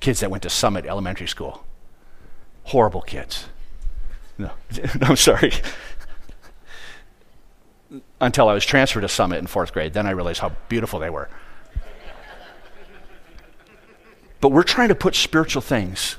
Kids 0.01 0.21
that 0.21 0.31
went 0.31 0.43
to 0.43 0.51
Summit 0.51 0.85
Elementary 0.85 1.27
School. 1.27 1.64
Horrible 2.64 3.01
kids. 3.01 3.47
No, 4.37 4.51
I'm 5.01 5.17
sorry. 5.17 5.53
Until 8.21 8.51
I 8.51 8.55
was 8.55 8.67
transferred 8.67 9.01
to 9.01 9.09
Summit 9.09 9.38
in 9.38 9.47
fourth 9.47 9.73
grade, 9.73 9.95
then 9.95 10.07
I 10.07 10.11
realized 10.11 10.40
how 10.40 10.53
beautiful 10.69 10.99
they 10.99 11.11
were. 11.11 11.31
but 14.43 14.51
we're 14.51 14.62
trying 14.62 14.88
to 14.88 14.95
put 14.95 15.14
spiritual 15.14 15.62
things 15.62 16.17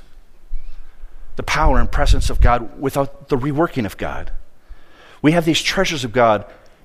the 1.36 1.42
power 1.42 1.78
and 1.78 1.90
presence 1.90 2.30
of 2.30 2.40
God 2.40 2.80
without 2.80 3.28
the 3.28 3.36
reworking 3.36 3.86
of 3.86 3.96
God. 3.96 4.32
We 5.22 5.32
have 5.32 5.44
these 5.44 5.62
treasures 5.62 6.04
of 6.04 6.12
God 6.12 6.44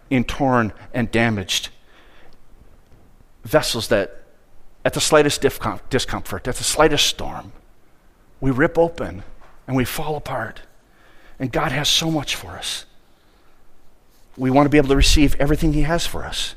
in 0.09 0.23
torn 0.23 0.73
and 0.93 1.09
damaged 1.09 1.69
vessels 3.43 3.87
that, 3.87 4.23
at 4.85 4.93
the 4.93 5.01
slightest 5.01 5.41
discomfort, 5.41 6.47
at 6.47 6.55
the 6.55 6.63
slightest 6.63 7.05
storm, 7.05 7.53
we 8.39 8.51
rip 8.51 8.77
open 8.77 9.23
and 9.67 9.75
we 9.75 9.85
fall 9.85 10.15
apart. 10.15 10.61
And 11.39 11.51
God 11.51 11.71
has 11.71 11.87
so 11.89 12.11
much 12.11 12.35
for 12.35 12.51
us. 12.51 12.85
We 14.37 14.51
want 14.51 14.65
to 14.65 14.69
be 14.69 14.77
able 14.77 14.89
to 14.89 14.95
receive 14.95 15.35
everything 15.39 15.73
He 15.73 15.81
has 15.81 16.05
for 16.05 16.23
us. 16.23 16.55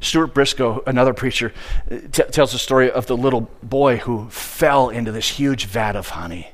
Stuart 0.00 0.28
Briscoe, 0.28 0.82
another 0.86 1.12
preacher, 1.12 1.52
t- 1.88 2.22
tells 2.24 2.52
the 2.52 2.58
story 2.58 2.90
of 2.90 3.06
the 3.06 3.16
little 3.16 3.50
boy 3.62 3.98
who 3.98 4.28
fell 4.30 4.90
into 4.90 5.12
this 5.12 5.28
huge 5.28 5.66
vat 5.66 5.96
of 5.96 6.10
honey. 6.10 6.52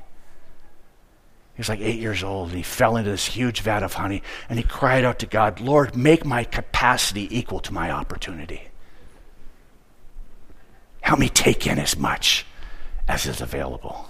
He 1.53 1.59
was 1.59 1.69
like 1.69 1.79
eight 1.79 1.99
years 1.99 2.23
old, 2.23 2.49
and 2.49 2.57
he 2.57 2.63
fell 2.63 2.97
into 2.97 3.11
this 3.11 3.27
huge 3.27 3.61
vat 3.61 3.83
of 3.83 3.93
honey, 3.93 4.23
and 4.49 4.59
he 4.59 4.63
cried 4.63 5.05
out 5.05 5.19
to 5.19 5.25
God, 5.25 5.61
Lord, 5.61 5.95
make 5.95 6.25
my 6.25 6.43
capacity 6.43 7.27
equal 7.37 7.59
to 7.61 7.73
my 7.73 7.91
opportunity. 7.91 8.63
Help 11.01 11.19
me 11.19 11.29
take 11.29 11.67
in 11.67 11.79
as 11.79 11.97
much 11.97 12.45
as 13.07 13.25
is 13.27 13.39
available. 13.39 14.09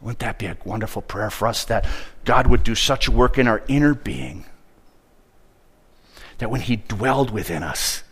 Wouldn't 0.00 0.18
that 0.18 0.38
be 0.38 0.46
a 0.46 0.56
wonderful 0.64 1.02
prayer 1.02 1.30
for 1.30 1.48
us 1.48 1.64
that 1.66 1.86
God 2.24 2.46
would 2.46 2.62
do 2.62 2.74
such 2.74 3.08
work 3.08 3.38
in 3.38 3.48
our 3.48 3.62
inner 3.68 3.94
being 3.94 4.44
that 6.38 6.50
when 6.50 6.60
He 6.60 6.76
dwelled 6.76 7.30
within 7.30 7.62
us, 7.62 8.02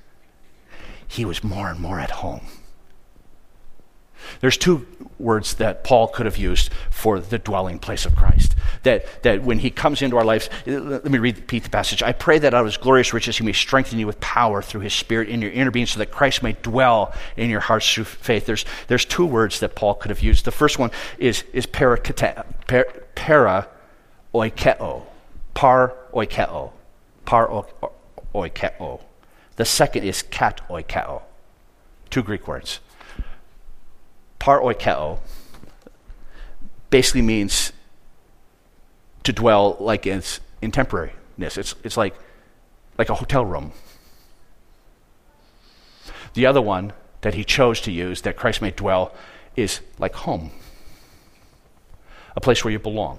he 1.09 1.25
was 1.25 1.43
more 1.45 1.69
and 1.69 1.81
more 1.81 2.01
at 2.01 2.11
home. 2.11 2.47
There's 4.41 4.57
two 4.57 4.87
words 5.19 5.55
that 5.55 5.85
Paul 5.85 6.09
could 6.09 6.27
have 6.27 6.37
used 6.37 6.73
for 6.91 7.21
the 7.21 7.39
dwelling 7.39 7.79
place 7.79 8.05
of 8.05 8.15
Christ. 8.15 8.55
That, 8.83 9.23
that 9.23 9.43
when 9.43 9.59
he 9.59 9.71
comes 9.71 10.03
into 10.03 10.17
our 10.17 10.25
lives, 10.25 10.51
let 10.67 11.05
me 11.05 11.19
repeat 11.19 11.65
the 11.65 11.71
passage. 11.71 12.03
I 12.03 12.13
pray 12.13 12.39
that 12.39 12.55
out 12.55 12.61
of 12.61 12.67
his 12.67 12.77
glorious 12.77 13.13
riches 13.13 13.39
he 13.39 13.45
may 13.45 13.53
strengthen 13.53 13.99
you 13.99 14.07
with 14.07 14.21
power 14.21 14.63
through 14.63 14.83
his 14.83 14.93
spirit 14.95 15.29
in 15.29 15.41
your 15.41 15.51
inner 15.51 15.71
being 15.71 15.87
so 15.87 15.99
that 15.99 16.11
Christ 16.11 16.43
may 16.43 16.53
dwell 16.63 17.15
in 17.37 17.51
your 17.51 17.61
hearts 17.61 17.93
through 17.93 18.05
faith. 18.05 18.47
There's, 18.47 18.65
there's 18.89 19.05
two 19.05 19.27
words 19.27 19.61
that 19.61 19.75
Paul 19.75 19.95
could 19.95 20.11
have 20.11 20.23
used. 20.23 20.45
The 20.45 20.51
first 20.51 20.79
one 20.79 20.91
is, 21.19 21.45
is 21.53 21.67
parakete, 21.67 22.45
per, 22.67 22.85
para 23.15 23.69
oikeo, 24.35 25.03
par 25.55 25.95
oikeo, 26.13 26.73
par 27.25 27.49
oikeo. 28.35 29.01
The 29.57 29.65
second 29.65 30.05
is 30.05 30.23
kat 30.23 30.61
oikeo. 30.69 31.23
Two 32.11 32.23
Greek 32.23 32.47
words 32.47 32.81
par 34.47 34.61
oikeo 34.61 35.19
basically 36.89 37.21
means 37.21 37.73
to 39.25 39.33
dwell 39.33 39.77
like 39.81 40.07
in, 40.07 40.23
in 40.63 40.71
temporariness. 40.71 41.59
It's, 41.59 41.75
it's 41.83 41.97
like, 41.97 42.15
like 42.97 43.09
a 43.09 43.15
hotel 43.15 43.45
room. 43.45 43.73
The 46.35 46.47
other 46.47 46.63
one 46.63 46.93
that 47.23 47.35
he 47.35 47.43
chose 47.43 47.81
to 47.81 47.91
use, 47.91 48.21
that 48.21 48.37
Christ 48.37 48.63
may 48.63 48.71
dwell, 48.71 49.13
is 49.57 49.81
like 49.99 50.15
home 50.15 50.53
a 52.37 52.41
place 52.41 52.63
where 52.63 52.71
you 52.71 52.79
belong, 52.79 53.19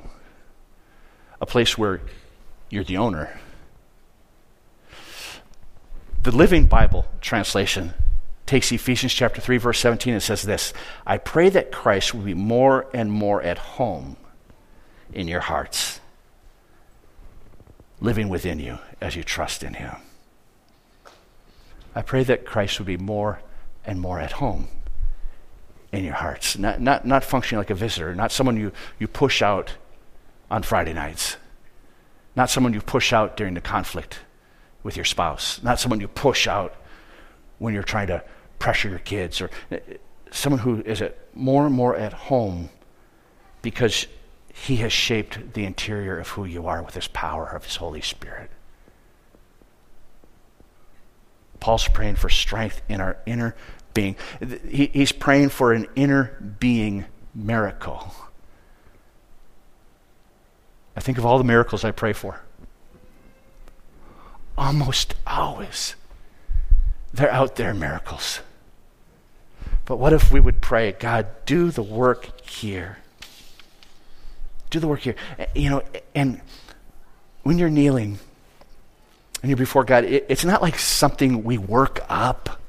a 1.42 1.46
place 1.46 1.78
where 1.78 2.00
you're 2.70 2.86
the 2.86 2.96
owner. 2.96 3.38
The 6.24 6.36
Living 6.36 6.66
Bible 6.66 7.06
translation 7.22 7.94
takes 8.46 8.72
Ephesians 8.72 9.14
chapter 9.14 9.40
3 9.40 9.58
verse 9.58 9.80
17 9.80 10.14
and 10.14 10.24
says 10.24 10.44
this, 10.44 10.74
I 11.06 11.18
pray 11.18 11.50
that 11.50 11.72
Christ 11.72 12.14
will 12.14 12.24
be 12.24 12.34
more 12.34 12.88
and 12.94 13.12
more 13.12 13.42
at 13.42 13.58
home 13.58 14.18
in 15.14 15.28
your 15.28 15.42
hearts, 15.42 16.00
living 18.02 18.30
within 18.30 18.60
you 18.60 18.80
as 19.00 19.16
you 19.16 19.24
trust 19.24 19.64
in 19.64 19.76
him. 19.76 19.96
I 21.96 22.02
pray 22.02 22.24
that 22.24 22.46
Christ 22.46 22.80
would 22.80 22.88
be 22.88 22.98
more 22.98 23.42
and 23.86 24.00
more 24.00 24.20
at 24.20 24.34
home 24.34 24.68
in 25.92 26.04
your 26.04 26.16
hearts, 26.16 26.58
not, 26.58 26.82
not, 26.82 27.06
not 27.06 27.24
functioning 27.24 27.60
like 27.60 27.70
a 27.70 27.76
visitor, 27.76 28.14
not 28.14 28.32
someone 28.32 28.58
you, 28.58 28.72
you 29.00 29.08
push 29.08 29.42
out 29.42 29.76
on 30.52 30.62
Friday 30.62 30.94
nights, 30.94 31.38
not 32.36 32.50
someone 32.50 32.74
you 32.74 32.82
push 32.82 33.14
out 33.14 33.38
during 33.38 33.54
the 33.54 33.62
conflict 33.62 34.20
with 34.88 34.96
your 34.96 35.04
spouse, 35.04 35.62
not 35.62 35.82
someone 35.82 36.00
you 36.00 36.08
push 36.08 36.48
out 36.48 36.74
when 37.58 37.74
you're 37.74 37.84
trying 37.84 38.08
to 38.08 38.24
pressure 38.58 38.88
your 38.88 39.00
kids, 39.00 39.42
or 39.42 39.50
uh, 39.70 39.76
someone 40.32 40.62
who 40.62 40.82
is 40.84 41.02
at 41.02 41.18
more 41.36 41.66
and 41.66 41.76
more 41.76 41.94
at 41.94 42.14
home 42.14 42.70
because 43.62 44.08
he 44.54 44.78
has 44.78 44.94
shaped 44.94 45.54
the 45.56 45.66
interior 45.66 46.18
of 46.18 46.30
who 46.30 46.46
you 46.46 46.68
are 46.68 46.82
with 46.82 46.96
his 46.96 47.10
power 47.10 47.48
of 47.48 47.66
his 47.66 47.76
Holy 47.76 48.00
Spirit. 48.00 48.50
Paul's 51.60 51.90
praying 51.90 52.16
for 52.16 52.30
strength 52.30 52.82
in 52.88 53.02
our 53.02 53.18
inner 53.26 53.58
being. 53.94 54.16
He's 54.70 55.12
praying 55.12 55.50
for 55.50 55.74
an 55.74 55.88
inner 55.98 56.56
being 56.62 57.04
miracle. 57.36 58.14
I 60.96 61.02
think 61.02 61.18
of 61.18 61.26
all 61.26 61.38
the 61.38 61.44
miracles 61.44 61.84
I 61.84 61.92
pray 61.92 62.14
for. 62.14 62.40
Almost 64.58 65.14
always, 65.28 65.96
they're 67.14 67.32
out 67.32 67.58
there 67.58 67.74
miracles. 67.74 68.40
But 69.86 69.98
what 69.98 70.14
if 70.14 70.32
we 70.32 70.40
would 70.40 70.62
pray, 70.62 70.92
God, 70.92 71.28
do 71.46 71.70
the 71.70 71.84
work 71.84 72.42
here? 72.50 72.98
Do 74.70 74.80
the 74.80 74.88
work 74.88 75.02
here. 75.02 75.16
Eh, 75.40 75.46
you 75.56 75.70
know, 75.70 75.84
and 76.14 76.42
when 77.44 77.58
you're 77.58 77.70
kneeling 77.70 78.20
and 79.42 79.50
you're 79.50 79.58
before 79.58 79.86
God, 79.86 80.04
it, 80.04 80.26
it's 80.28 80.44
not 80.44 80.62
like 80.62 80.78
something 80.78 81.44
we 81.44 81.58
work 81.58 82.04
up 82.10 82.60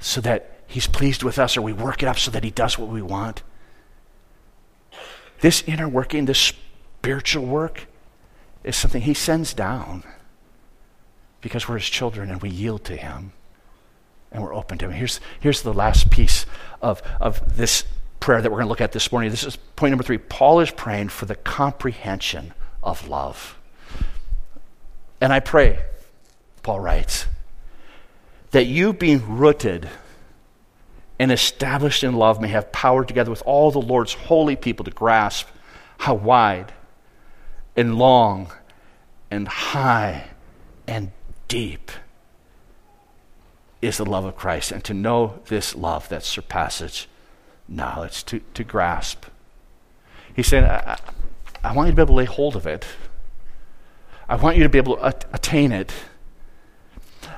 so 0.00 0.20
that 0.20 0.48
He's 0.66 0.86
pleased 0.86 1.22
with 1.22 1.38
us 1.38 1.56
or 1.56 1.62
we 1.62 1.72
work 1.72 2.02
it 2.02 2.06
up 2.06 2.18
so 2.18 2.30
that 2.30 2.44
He 2.44 2.50
does 2.50 2.78
what 2.78 2.88
we 2.88 3.00
want. 3.00 3.42
This 5.40 5.62
inner 5.66 5.88
working, 5.88 6.26
this 6.26 6.38
spiritual 6.38 7.46
work, 7.46 7.86
is 8.64 8.76
something 8.76 9.02
He 9.02 9.14
sends 9.14 9.54
down 9.54 10.02
because 11.42 11.68
we're 11.68 11.78
His 11.78 11.88
children 11.88 12.30
and 12.30 12.40
we 12.40 12.48
yield 12.48 12.84
to 12.84 12.96
Him 12.96 13.32
and 14.30 14.42
we're 14.42 14.54
open 14.54 14.78
to 14.78 14.86
Him. 14.86 14.92
Here's, 14.92 15.20
here's 15.40 15.60
the 15.62 15.74
last 15.74 16.10
piece 16.10 16.46
of, 16.80 17.02
of 17.20 17.56
this 17.56 17.84
prayer 18.20 18.40
that 18.40 18.50
we're 18.50 18.58
going 18.58 18.66
to 18.66 18.70
look 18.70 18.80
at 18.80 18.92
this 18.92 19.12
morning. 19.12 19.30
This 19.30 19.44
is 19.44 19.56
point 19.76 19.90
number 19.90 20.04
three. 20.04 20.18
Paul 20.18 20.60
is 20.60 20.70
praying 20.70 21.10
for 21.10 21.26
the 21.26 21.34
comprehension 21.34 22.54
of 22.82 23.08
love. 23.08 23.58
And 25.20 25.32
I 25.32 25.40
pray, 25.40 25.80
Paul 26.62 26.80
writes, 26.80 27.26
that 28.52 28.64
you 28.66 28.92
being 28.92 29.38
rooted 29.38 29.88
and 31.18 31.30
established 31.30 32.04
in 32.04 32.14
love 32.14 32.40
may 32.40 32.48
have 32.48 32.72
power 32.72 33.04
together 33.04 33.30
with 33.30 33.42
all 33.46 33.70
the 33.70 33.80
Lord's 33.80 34.12
holy 34.12 34.56
people 34.56 34.84
to 34.84 34.90
grasp 34.90 35.48
how 35.98 36.14
wide 36.14 36.72
and 37.76 37.96
long 37.96 38.52
and 39.30 39.46
high 39.46 40.28
and 40.86 41.12
deep 41.52 41.90
is 43.82 43.98
the 43.98 44.06
love 44.06 44.24
of 44.24 44.34
Christ, 44.34 44.72
and 44.72 44.82
to 44.84 44.94
know 44.94 45.40
this 45.48 45.74
love 45.74 46.08
that 46.08 46.22
surpasses 46.22 47.06
knowledge, 47.68 48.24
to, 48.24 48.40
to 48.54 48.64
grasp. 48.64 49.26
He 50.34 50.42
said, 50.42 50.64
I, 50.64 50.98
I 51.62 51.74
want 51.74 51.88
you 51.88 51.92
to 51.92 51.96
be 51.96 52.00
able 52.00 52.14
to 52.14 52.16
lay 52.16 52.24
hold 52.24 52.56
of 52.56 52.66
it. 52.66 52.86
I 54.30 54.36
want 54.36 54.56
you 54.56 54.62
to 54.62 54.70
be 54.70 54.78
able 54.78 54.96
to 54.96 55.06
attain 55.34 55.72
it. 55.72 55.92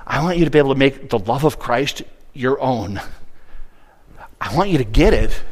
I 0.06 0.22
want 0.22 0.38
you 0.38 0.44
to 0.44 0.50
be 0.50 0.60
able 0.60 0.74
to 0.74 0.78
make 0.78 1.10
the 1.10 1.18
love 1.18 1.42
of 1.42 1.58
Christ 1.58 2.02
your 2.34 2.60
own. 2.60 3.00
I 4.40 4.54
want 4.54 4.70
you 4.70 4.78
to 4.78 4.84
get 4.84 5.12
it. 5.12 5.42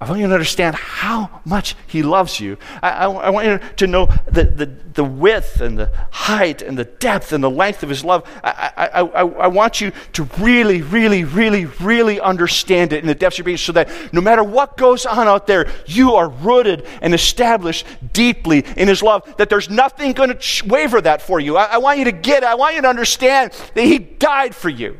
I 0.00 0.08
want 0.08 0.20
you 0.20 0.28
to 0.28 0.32
understand 0.32 0.76
how 0.76 1.40
much 1.44 1.74
He 1.88 2.04
loves 2.04 2.38
you. 2.38 2.56
I, 2.84 2.90
I, 2.90 3.10
I, 3.10 3.30
want 3.30 3.46
you 3.48 3.58
to 3.58 3.86
know 3.88 4.06
the, 4.26 4.44
the, 4.44 4.66
the 4.66 5.02
width 5.02 5.60
and 5.60 5.76
the 5.76 5.90
height 6.12 6.62
and 6.62 6.78
the 6.78 6.84
depth 6.84 7.32
and 7.32 7.42
the 7.42 7.50
length 7.50 7.82
of 7.82 7.88
His 7.88 8.04
love. 8.04 8.24
I, 8.44 8.72
I, 8.76 9.00
I, 9.00 9.22
I 9.24 9.46
want 9.48 9.80
you 9.80 9.90
to 10.12 10.22
really, 10.38 10.82
really, 10.82 11.24
really, 11.24 11.64
really 11.64 12.20
understand 12.20 12.92
it 12.92 13.00
in 13.00 13.08
the 13.08 13.14
depths 13.14 13.36
of 13.36 13.38
your 13.38 13.44
being 13.46 13.56
so 13.56 13.72
that 13.72 13.90
no 14.12 14.20
matter 14.20 14.44
what 14.44 14.76
goes 14.76 15.04
on 15.04 15.26
out 15.26 15.48
there, 15.48 15.68
you 15.86 16.14
are 16.14 16.28
rooted 16.28 16.86
and 17.02 17.12
established 17.12 17.84
deeply 18.12 18.64
in 18.76 18.86
His 18.86 19.02
love, 19.02 19.34
that 19.36 19.50
there's 19.50 19.68
nothing 19.68 20.12
going 20.12 20.38
to 20.38 20.68
waver 20.68 21.00
that 21.00 21.22
for 21.22 21.40
you. 21.40 21.56
I, 21.56 21.64
I 21.64 21.78
want 21.78 21.98
you 21.98 22.04
to 22.04 22.12
get 22.12 22.44
it. 22.44 22.46
I 22.46 22.54
want 22.54 22.76
you 22.76 22.82
to 22.82 22.88
understand 22.88 23.50
that 23.74 23.82
He 23.82 23.98
died 23.98 24.54
for 24.54 24.68
you, 24.68 24.96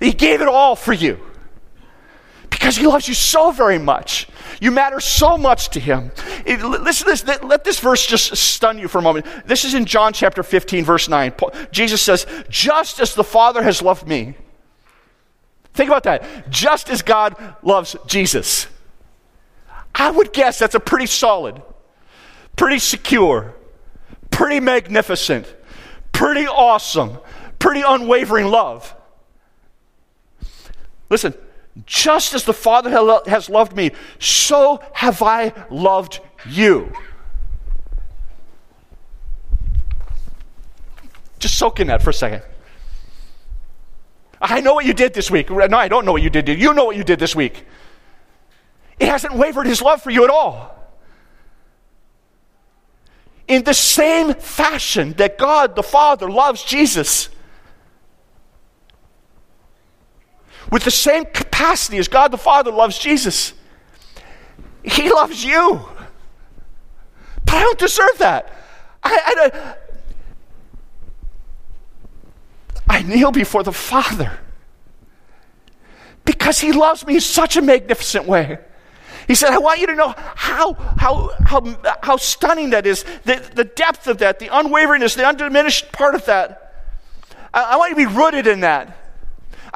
He 0.00 0.12
gave 0.12 0.42
it 0.42 0.48
all 0.48 0.76
for 0.76 0.92
you. 0.92 1.18
Because 2.50 2.76
he 2.76 2.86
loves 2.86 3.08
you 3.08 3.14
so 3.14 3.50
very 3.50 3.78
much. 3.78 4.28
You 4.60 4.70
matter 4.70 5.00
so 5.00 5.36
much 5.36 5.70
to 5.70 5.80
him. 5.80 6.10
It, 6.44 6.62
listen 6.62 7.06
to 7.06 7.12
this. 7.12 7.42
Let 7.42 7.64
this 7.64 7.78
verse 7.78 8.06
just 8.06 8.36
stun 8.36 8.78
you 8.78 8.88
for 8.88 8.98
a 8.98 9.02
moment. 9.02 9.26
This 9.46 9.64
is 9.64 9.74
in 9.74 9.84
John 9.84 10.12
chapter 10.12 10.42
15, 10.42 10.84
verse 10.84 11.08
9. 11.08 11.34
Jesus 11.70 12.02
says, 12.02 12.26
Just 12.48 13.00
as 13.00 13.14
the 13.14 13.24
Father 13.24 13.62
has 13.62 13.82
loved 13.82 14.08
me. 14.08 14.34
Think 15.74 15.90
about 15.90 16.02
that. 16.04 16.50
Just 16.50 16.90
as 16.90 17.02
God 17.02 17.36
loves 17.62 17.96
Jesus. 18.06 18.66
I 19.94 20.10
would 20.10 20.32
guess 20.32 20.58
that's 20.58 20.74
a 20.74 20.80
pretty 20.80 21.06
solid, 21.06 21.60
pretty 22.56 22.78
secure, 22.78 23.54
pretty 24.30 24.60
magnificent, 24.60 25.52
pretty 26.12 26.46
awesome, 26.46 27.18
pretty 27.58 27.82
unwavering 27.86 28.46
love. 28.46 28.94
Listen, 31.10 31.34
just 31.86 32.34
as 32.34 32.44
the 32.44 32.52
Father 32.52 32.90
has 33.26 33.48
loved 33.48 33.76
me, 33.76 33.92
so 34.18 34.82
have 34.92 35.22
I 35.22 35.52
loved 35.70 36.20
you. 36.48 36.92
Just 41.38 41.56
soak 41.56 41.80
in 41.80 41.86
that 41.86 42.02
for 42.02 42.10
a 42.10 42.14
second. 42.14 42.42
I 44.40 44.60
know 44.60 44.74
what 44.74 44.84
you 44.84 44.92
did 44.92 45.14
this 45.14 45.30
week. 45.30 45.50
No, 45.50 45.76
I 45.76 45.88
don't 45.88 46.04
know 46.04 46.12
what 46.12 46.22
you 46.22 46.30
did. 46.30 46.48
You 46.48 46.74
know 46.74 46.84
what 46.84 46.96
you 46.96 47.04
did 47.04 47.18
this 47.18 47.34
week. 47.34 47.64
It 48.98 49.08
hasn't 49.08 49.34
wavered 49.34 49.66
his 49.66 49.80
love 49.80 50.02
for 50.02 50.10
you 50.10 50.24
at 50.24 50.30
all. 50.30 50.74
In 53.46 53.64
the 53.64 53.74
same 53.74 54.34
fashion 54.34 55.12
that 55.14 55.38
God 55.38 55.74
the 55.74 55.82
Father 55.82 56.30
loves 56.30 56.62
Jesus, 56.62 57.28
with 60.70 60.84
the 60.84 60.90
same 60.90 61.24
capacity 61.24 61.98
as 61.98 62.08
God 62.08 62.30
the 62.30 62.38
Father 62.38 62.70
loves 62.70 62.98
Jesus. 62.98 63.54
He 64.82 65.10
loves 65.10 65.44
you. 65.44 65.80
But 67.44 67.54
I 67.54 67.60
don't 67.62 67.78
deserve 67.78 68.18
that. 68.18 68.52
I, 69.02 69.74
I, 72.88 72.96
I 72.98 73.02
kneel 73.02 73.30
before 73.30 73.62
the 73.62 73.72
Father 73.72 74.38
Because 76.24 76.58
he 76.58 76.72
loves 76.72 77.06
me 77.06 77.14
in 77.14 77.20
such 77.20 77.56
a 77.56 77.62
magnificent 77.62 78.26
way. 78.26 78.58
He 79.26 79.34
said, 79.34 79.50
I 79.50 79.58
want 79.58 79.80
you 79.80 79.86
to 79.88 79.94
know 79.94 80.14
how, 80.16 80.72
how, 80.72 81.30
how, 81.44 81.96
how 82.02 82.16
stunning 82.16 82.70
that 82.70 82.86
is, 82.86 83.04
the, 83.24 83.46
the 83.54 83.64
depth 83.64 84.06
of 84.06 84.18
that, 84.18 84.38
the 84.38 84.48
unwaveringness, 84.48 85.16
the 85.16 85.26
undiminished 85.26 85.92
part 85.92 86.14
of 86.14 86.24
that. 86.24 86.74
I, 87.52 87.62
I 87.62 87.76
want 87.76 87.90
you 87.90 88.04
to 88.04 88.10
be 88.10 88.16
rooted 88.16 88.46
in 88.46 88.60
that. 88.60 88.96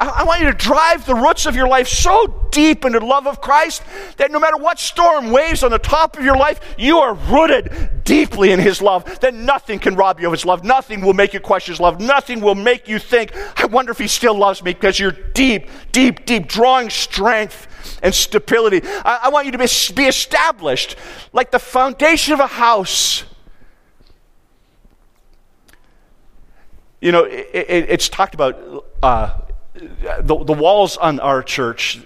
I, 0.09 0.23
want 0.23 0.41
you 0.41 0.47
to 0.47 0.53
drive 0.53 1.05
the 1.05 1.15
roots 1.15 1.45
of 1.45 1.55
your 1.55 1.67
life 1.67 1.87
so 1.87 2.47
deep 2.51 2.83
into 2.83 2.99
the 2.99 3.05
love 3.05 3.27
of 3.27 3.41
Christ 3.41 3.83
that 4.17 4.31
no 4.31 4.39
matter 4.39 4.57
what 4.57 4.79
storm 4.79 5.31
waves 5.31 5.63
on 5.63 5.71
the 5.71 5.79
top 5.79 6.17
of 6.17 6.23
your 6.23 6.35
life, 6.35 6.59
you 6.77 6.99
are 6.99 7.13
rooted 7.13 8.03
deeply 8.03 8.51
in 8.51 8.59
His 8.59 8.81
love. 8.81 9.19
That 9.21 9.33
nothing 9.33 9.79
can 9.79 9.95
rob 9.95 10.19
you 10.19 10.27
of 10.27 10.33
His 10.33 10.45
love. 10.45 10.63
Nothing 10.63 11.01
will 11.01 11.13
make 11.13 11.33
you 11.33 11.39
question 11.39 11.73
His 11.73 11.79
love. 11.79 11.99
Nothing 12.01 12.41
will 12.41 12.55
make 12.55 12.87
you 12.87 12.99
think, 12.99 13.33
I 13.57 13.65
wonder 13.65 13.91
if 13.91 13.97
He 13.97 14.07
still 14.07 14.37
loves 14.37 14.63
me 14.63 14.73
because 14.73 14.99
you're 14.99 15.11
deep, 15.11 15.69
deep, 15.91 16.25
deep, 16.25 16.47
drawing 16.47 16.89
strength 16.89 17.67
and 18.01 18.13
stability. 18.13 18.81
I, 18.83 19.21
I 19.23 19.29
want 19.29 19.45
you 19.45 19.51
to 19.53 19.57
be, 19.57 19.67
be 19.95 20.05
established 20.05 20.95
like 21.31 21.51
the 21.51 21.59
foundation 21.59 22.33
of 22.33 22.39
a 22.39 22.47
house. 22.47 23.23
You 26.99 27.11
know, 27.11 27.23
it, 27.25 27.49
it, 27.53 27.89
it's 27.89 28.07
talked 28.07 28.33
about 28.33 28.85
uh, 29.01 29.39
the, 29.73 30.43
the 30.43 30.53
walls 30.53 30.97
on 30.97 31.19
our 31.19 31.41
church 31.43 31.99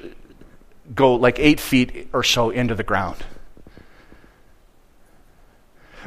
go 0.94 1.16
like 1.16 1.40
eight 1.40 1.60
feet 1.60 2.10
or 2.14 2.24
so 2.24 2.50
into 2.50 2.76
the 2.76 2.84
ground. 2.84 3.18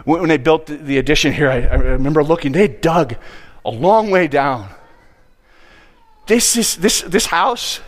When, 0.04 0.28
they 0.28 0.38
built 0.38 0.66
the, 0.66 0.76
the 0.76 0.98
addition 0.98 1.32
here, 1.32 1.50
I, 1.50 1.60
I 1.60 1.74
remember 1.74 2.24
looking, 2.24 2.52
they 2.52 2.68
dug 2.68 3.16
a 3.64 3.70
long 3.70 4.10
way 4.10 4.28
down. 4.28 4.70
This, 6.26 6.56
is, 6.56 6.76
this, 6.76 7.02
this 7.02 7.26
house 7.26 7.80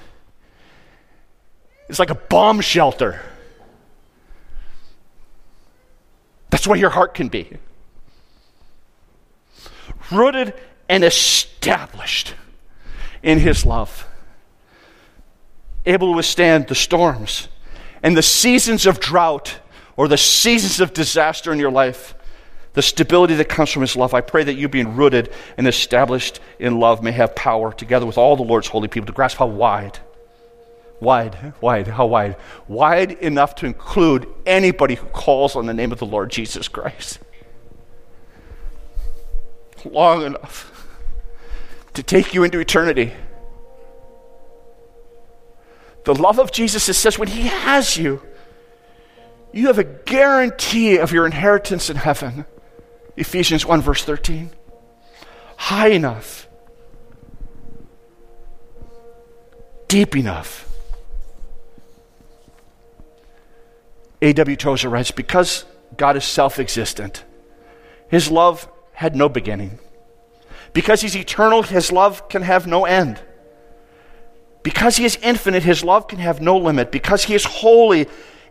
is 1.88 1.98
like 1.98 2.10
a 2.10 2.14
bomb 2.14 2.60
shelter. 2.60 3.22
That's 6.50 6.66
where 6.66 6.78
your 6.78 6.90
heart 6.90 7.14
can 7.14 7.28
be. 7.28 7.48
Rooted 10.10 10.52
and 10.88 11.04
established 11.04 12.34
in 13.22 13.38
His 13.38 13.64
love, 13.64 14.06
able 15.86 16.12
to 16.12 16.16
withstand 16.16 16.68
the 16.68 16.74
storms 16.74 17.48
and 18.02 18.16
the 18.16 18.22
seasons 18.22 18.86
of 18.86 19.00
drought 19.00 19.58
or 19.96 20.08
the 20.08 20.18
seasons 20.18 20.80
of 20.80 20.92
disaster 20.92 21.52
in 21.52 21.58
your 21.58 21.70
life. 21.70 22.14
The 22.74 22.80
stability 22.80 23.34
that 23.34 23.50
comes 23.50 23.70
from 23.70 23.82
His 23.82 23.96
love. 23.96 24.14
I 24.14 24.22
pray 24.22 24.44
that 24.44 24.54
you, 24.54 24.66
being 24.66 24.96
rooted 24.96 25.30
and 25.58 25.68
established 25.68 26.40
in 26.58 26.80
love, 26.80 27.02
may 27.02 27.12
have 27.12 27.34
power, 27.34 27.70
together 27.70 28.06
with 28.06 28.16
all 28.16 28.34
the 28.34 28.42
Lord's 28.42 28.68
holy 28.68 28.88
people, 28.88 29.06
to 29.08 29.12
grasp 29.12 29.36
how 29.36 29.44
wide, 29.44 29.98
wide, 30.98 31.52
wide, 31.60 31.86
how 31.88 32.06
wide, 32.06 32.36
wide 32.68 33.12
enough 33.12 33.54
to 33.56 33.66
include 33.66 34.26
anybody 34.46 34.94
who 34.94 35.06
calls 35.08 35.54
on 35.54 35.66
the 35.66 35.74
name 35.74 35.92
of 35.92 35.98
the 35.98 36.06
Lord 36.06 36.30
Jesus 36.30 36.66
Christ. 36.66 37.18
Long 39.84 40.24
enough 40.24 40.71
to 41.94 42.02
take 42.02 42.34
you 42.34 42.44
into 42.44 42.58
eternity. 42.58 43.12
The 46.04 46.14
love 46.14 46.38
of 46.38 46.50
Jesus, 46.50 46.88
it 46.88 46.94
says, 46.94 47.18
when 47.18 47.28
He 47.28 47.42
has 47.42 47.96
you, 47.96 48.22
you 49.52 49.66
have 49.66 49.78
a 49.78 49.84
guarantee 49.84 50.96
of 50.96 51.12
your 51.12 51.26
inheritance 51.26 51.90
in 51.90 51.96
heaven. 51.96 52.46
Ephesians 53.16 53.66
1, 53.66 53.82
verse 53.82 54.02
13. 54.02 54.50
High 55.56 55.88
enough, 55.88 56.48
deep 59.86 60.16
enough. 60.16 60.68
A.W. 64.22 64.56
Tozer 64.56 64.88
writes, 64.88 65.10
because 65.10 65.64
God 65.96 66.16
is 66.16 66.24
self 66.24 66.58
existent, 66.58 67.24
His 68.08 68.30
love 68.30 68.68
had 68.92 69.14
no 69.14 69.28
beginning. 69.28 69.78
Because 70.72 71.02
he's 71.02 71.16
eternal, 71.16 71.62
his 71.62 71.92
love 71.92 72.28
can 72.28 72.42
have 72.42 72.66
no 72.66 72.84
end. 72.84 73.20
Because 74.62 74.96
he 74.96 75.04
is 75.04 75.18
infinite, 75.22 75.62
his 75.62 75.84
love 75.84 76.08
can 76.08 76.18
have 76.18 76.40
no 76.40 76.56
limit. 76.56 76.92
Because 76.92 77.24
he 77.24 77.34
is 77.34 77.44
holy, 77.44 78.06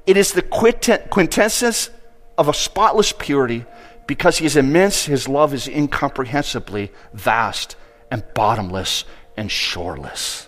it 0.05 0.17
is 0.17 0.33
the 0.33 0.41
quintessence 0.41 1.89
of 2.37 2.47
a 2.47 2.53
spotless 2.53 3.13
purity. 3.13 3.65
Because 4.07 4.37
he 4.37 4.45
is 4.45 4.55
immense, 4.55 5.05
his 5.05 5.27
love 5.27 5.53
is 5.53 5.67
incomprehensibly 5.67 6.91
vast 7.13 7.75
and 8.11 8.23
bottomless 8.33 9.05
and 9.37 9.49
shoreless. 9.49 10.47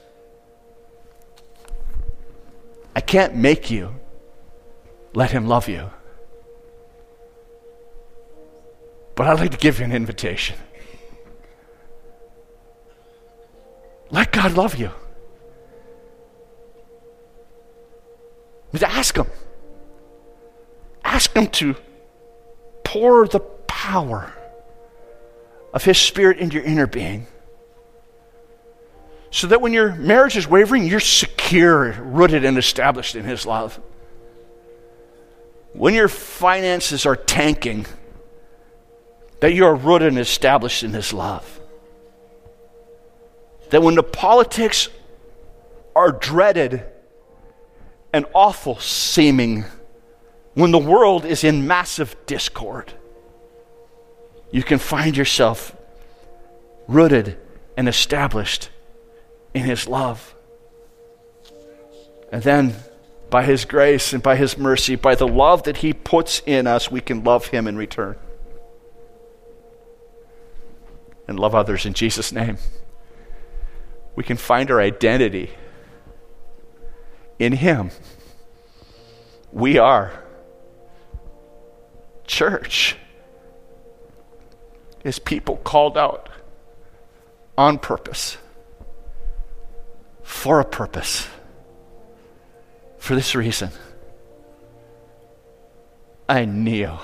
I 2.96 3.02
can't 3.02 3.36
make 3.36 3.72
you 3.72 3.96
let 5.14 5.32
him 5.32 5.48
love 5.48 5.70
you. 5.70 5.90
But 9.16 9.28
I'd 9.28 9.40
like 9.40 9.52
to 9.52 9.58
give 9.58 9.80
you 9.80 9.86
an 9.86 9.92
invitation. 9.92 10.58
Let 14.14 14.32
God 14.32 14.54
love 14.54 14.76
you. 14.76 14.92
Just 18.72 18.84
ask 18.84 19.18
Him. 19.18 19.26
Ask 21.04 21.36
Him 21.36 21.48
to 21.48 21.76
pour 22.84 23.28
the 23.28 23.40
power 23.40 24.32
of 25.74 25.84
His 25.84 25.98
Spirit 25.98 26.38
into 26.38 26.58
your 26.58 26.64
inner 26.64 26.86
being. 26.86 27.26
So 29.32 29.48
that 29.48 29.62
when 29.62 29.74
your 29.74 29.96
marriage 29.96 30.38
is 30.38 30.48
wavering, 30.48 30.86
you're 30.86 31.00
secure, 31.00 31.94
rooted, 31.94 32.46
and 32.46 32.56
established 32.60 33.16
in 33.16 33.26
His 33.26 33.48
love. 33.48 33.82
When 35.74 35.96
your 35.96 36.08
finances 36.08 37.08
are 37.08 37.16
tanking, 37.16 37.88
that 39.40 39.56
you 39.56 39.66
are 39.66 39.74
rooted 39.74 40.10
and 40.10 40.20
established 40.20 40.84
in 40.84 40.94
His 40.94 41.14
love 41.14 41.62
that 43.74 43.82
when 43.82 43.96
the 43.96 44.04
politics 44.04 44.88
are 45.96 46.12
dreaded 46.12 46.86
and 48.14 48.24
awful 48.36 48.78
seeming, 48.78 49.66
when 50.54 50.70
the 50.70 50.78
world 50.78 51.26
is 51.26 51.44
in 51.44 51.66
massive 51.66 52.16
discord, 52.28 52.94
you 54.52 54.62
can 54.62 54.78
find 54.78 55.18
yourself 55.18 55.76
rooted 56.88 57.36
and 57.76 57.90
established 57.90 58.70
in 59.56 59.64
His 59.64 59.88
love. 59.88 60.36
And 62.32 62.44
then, 62.44 62.76
by 63.32 63.42
His 63.42 63.66
grace 63.66 64.14
and 64.14 64.22
by 64.22 64.36
His 64.36 64.56
mercy, 64.56 64.96
by 64.96 65.16
the 65.16 65.28
love 65.28 65.64
that 65.64 65.78
He 65.78 65.94
puts 65.94 66.44
in 66.46 66.68
us, 66.68 66.92
we 66.92 67.02
can 67.02 67.24
love 67.24 67.48
Him 67.48 67.68
in 67.68 67.76
return. 67.76 68.18
And 71.28 71.40
love 71.40 71.56
others 71.56 71.88
in 71.88 71.94
Jesus' 71.96 72.32
name 72.32 72.60
we 74.16 74.24
can 74.24 74.38
find 74.38 74.70
our 74.70 74.80
identity 74.80 75.52
in 77.40 77.54
Him. 77.54 77.92
We 79.52 79.78
are 79.78 80.24
church. 82.26 82.98
Is 85.04 85.20
people 85.20 85.58
called 85.58 85.98
out 85.98 86.30
on 87.58 87.78
purpose, 87.78 88.38
for 90.24 90.62
a 90.62 90.66
purpose, 90.66 91.28
for 92.98 93.14
this 93.14 93.36
reason. 93.36 93.70
I 96.30 96.46
kneel 96.46 97.02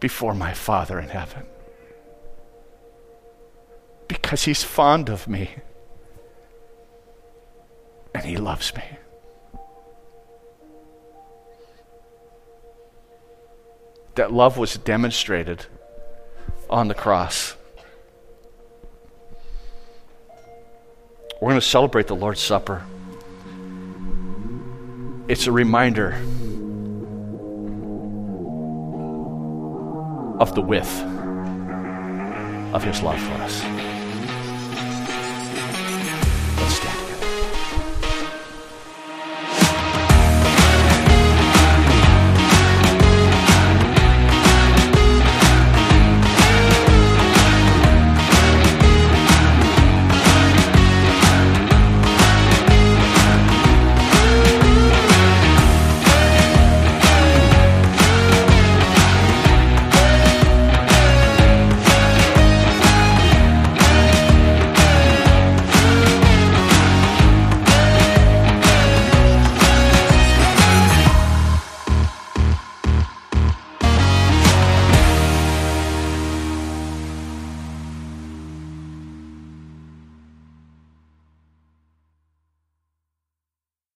before 0.00 0.34
my 0.34 0.52
Father 0.52 0.98
in 0.98 1.08
heaven 1.08 1.46
because 4.12 4.44
he's 4.44 4.62
fond 4.62 5.08
of 5.08 5.26
me 5.26 5.50
and 8.14 8.24
he 8.24 8.36
loves 8.36 8.74
me. 8.76 8.82
That 14.16 14.30
love 14.30 14.58
was 14.58 14.76
demonstrated 14.76 15.64
on 16.68 16.88
the 16.88 16.94
cross. 16.94 17.56
We're 21.40 21.48
going 21.48 21.60
to 21.60 21.66
celebrate 21.66 22.06
the 22.06 22.14
Lord's 22.14 22.40
Supper. 22.40 22.84
It's 25.28 25.46
a 25.46 25.52
reminder 25.52 26.12
of 30.38 30.54
the 30.54 30.60
width 30.60 31.02
of 32.74 32.82
his 32.82 33.02
love 33.02 33.20
for 33.20 33.34
us. 33.34 33.71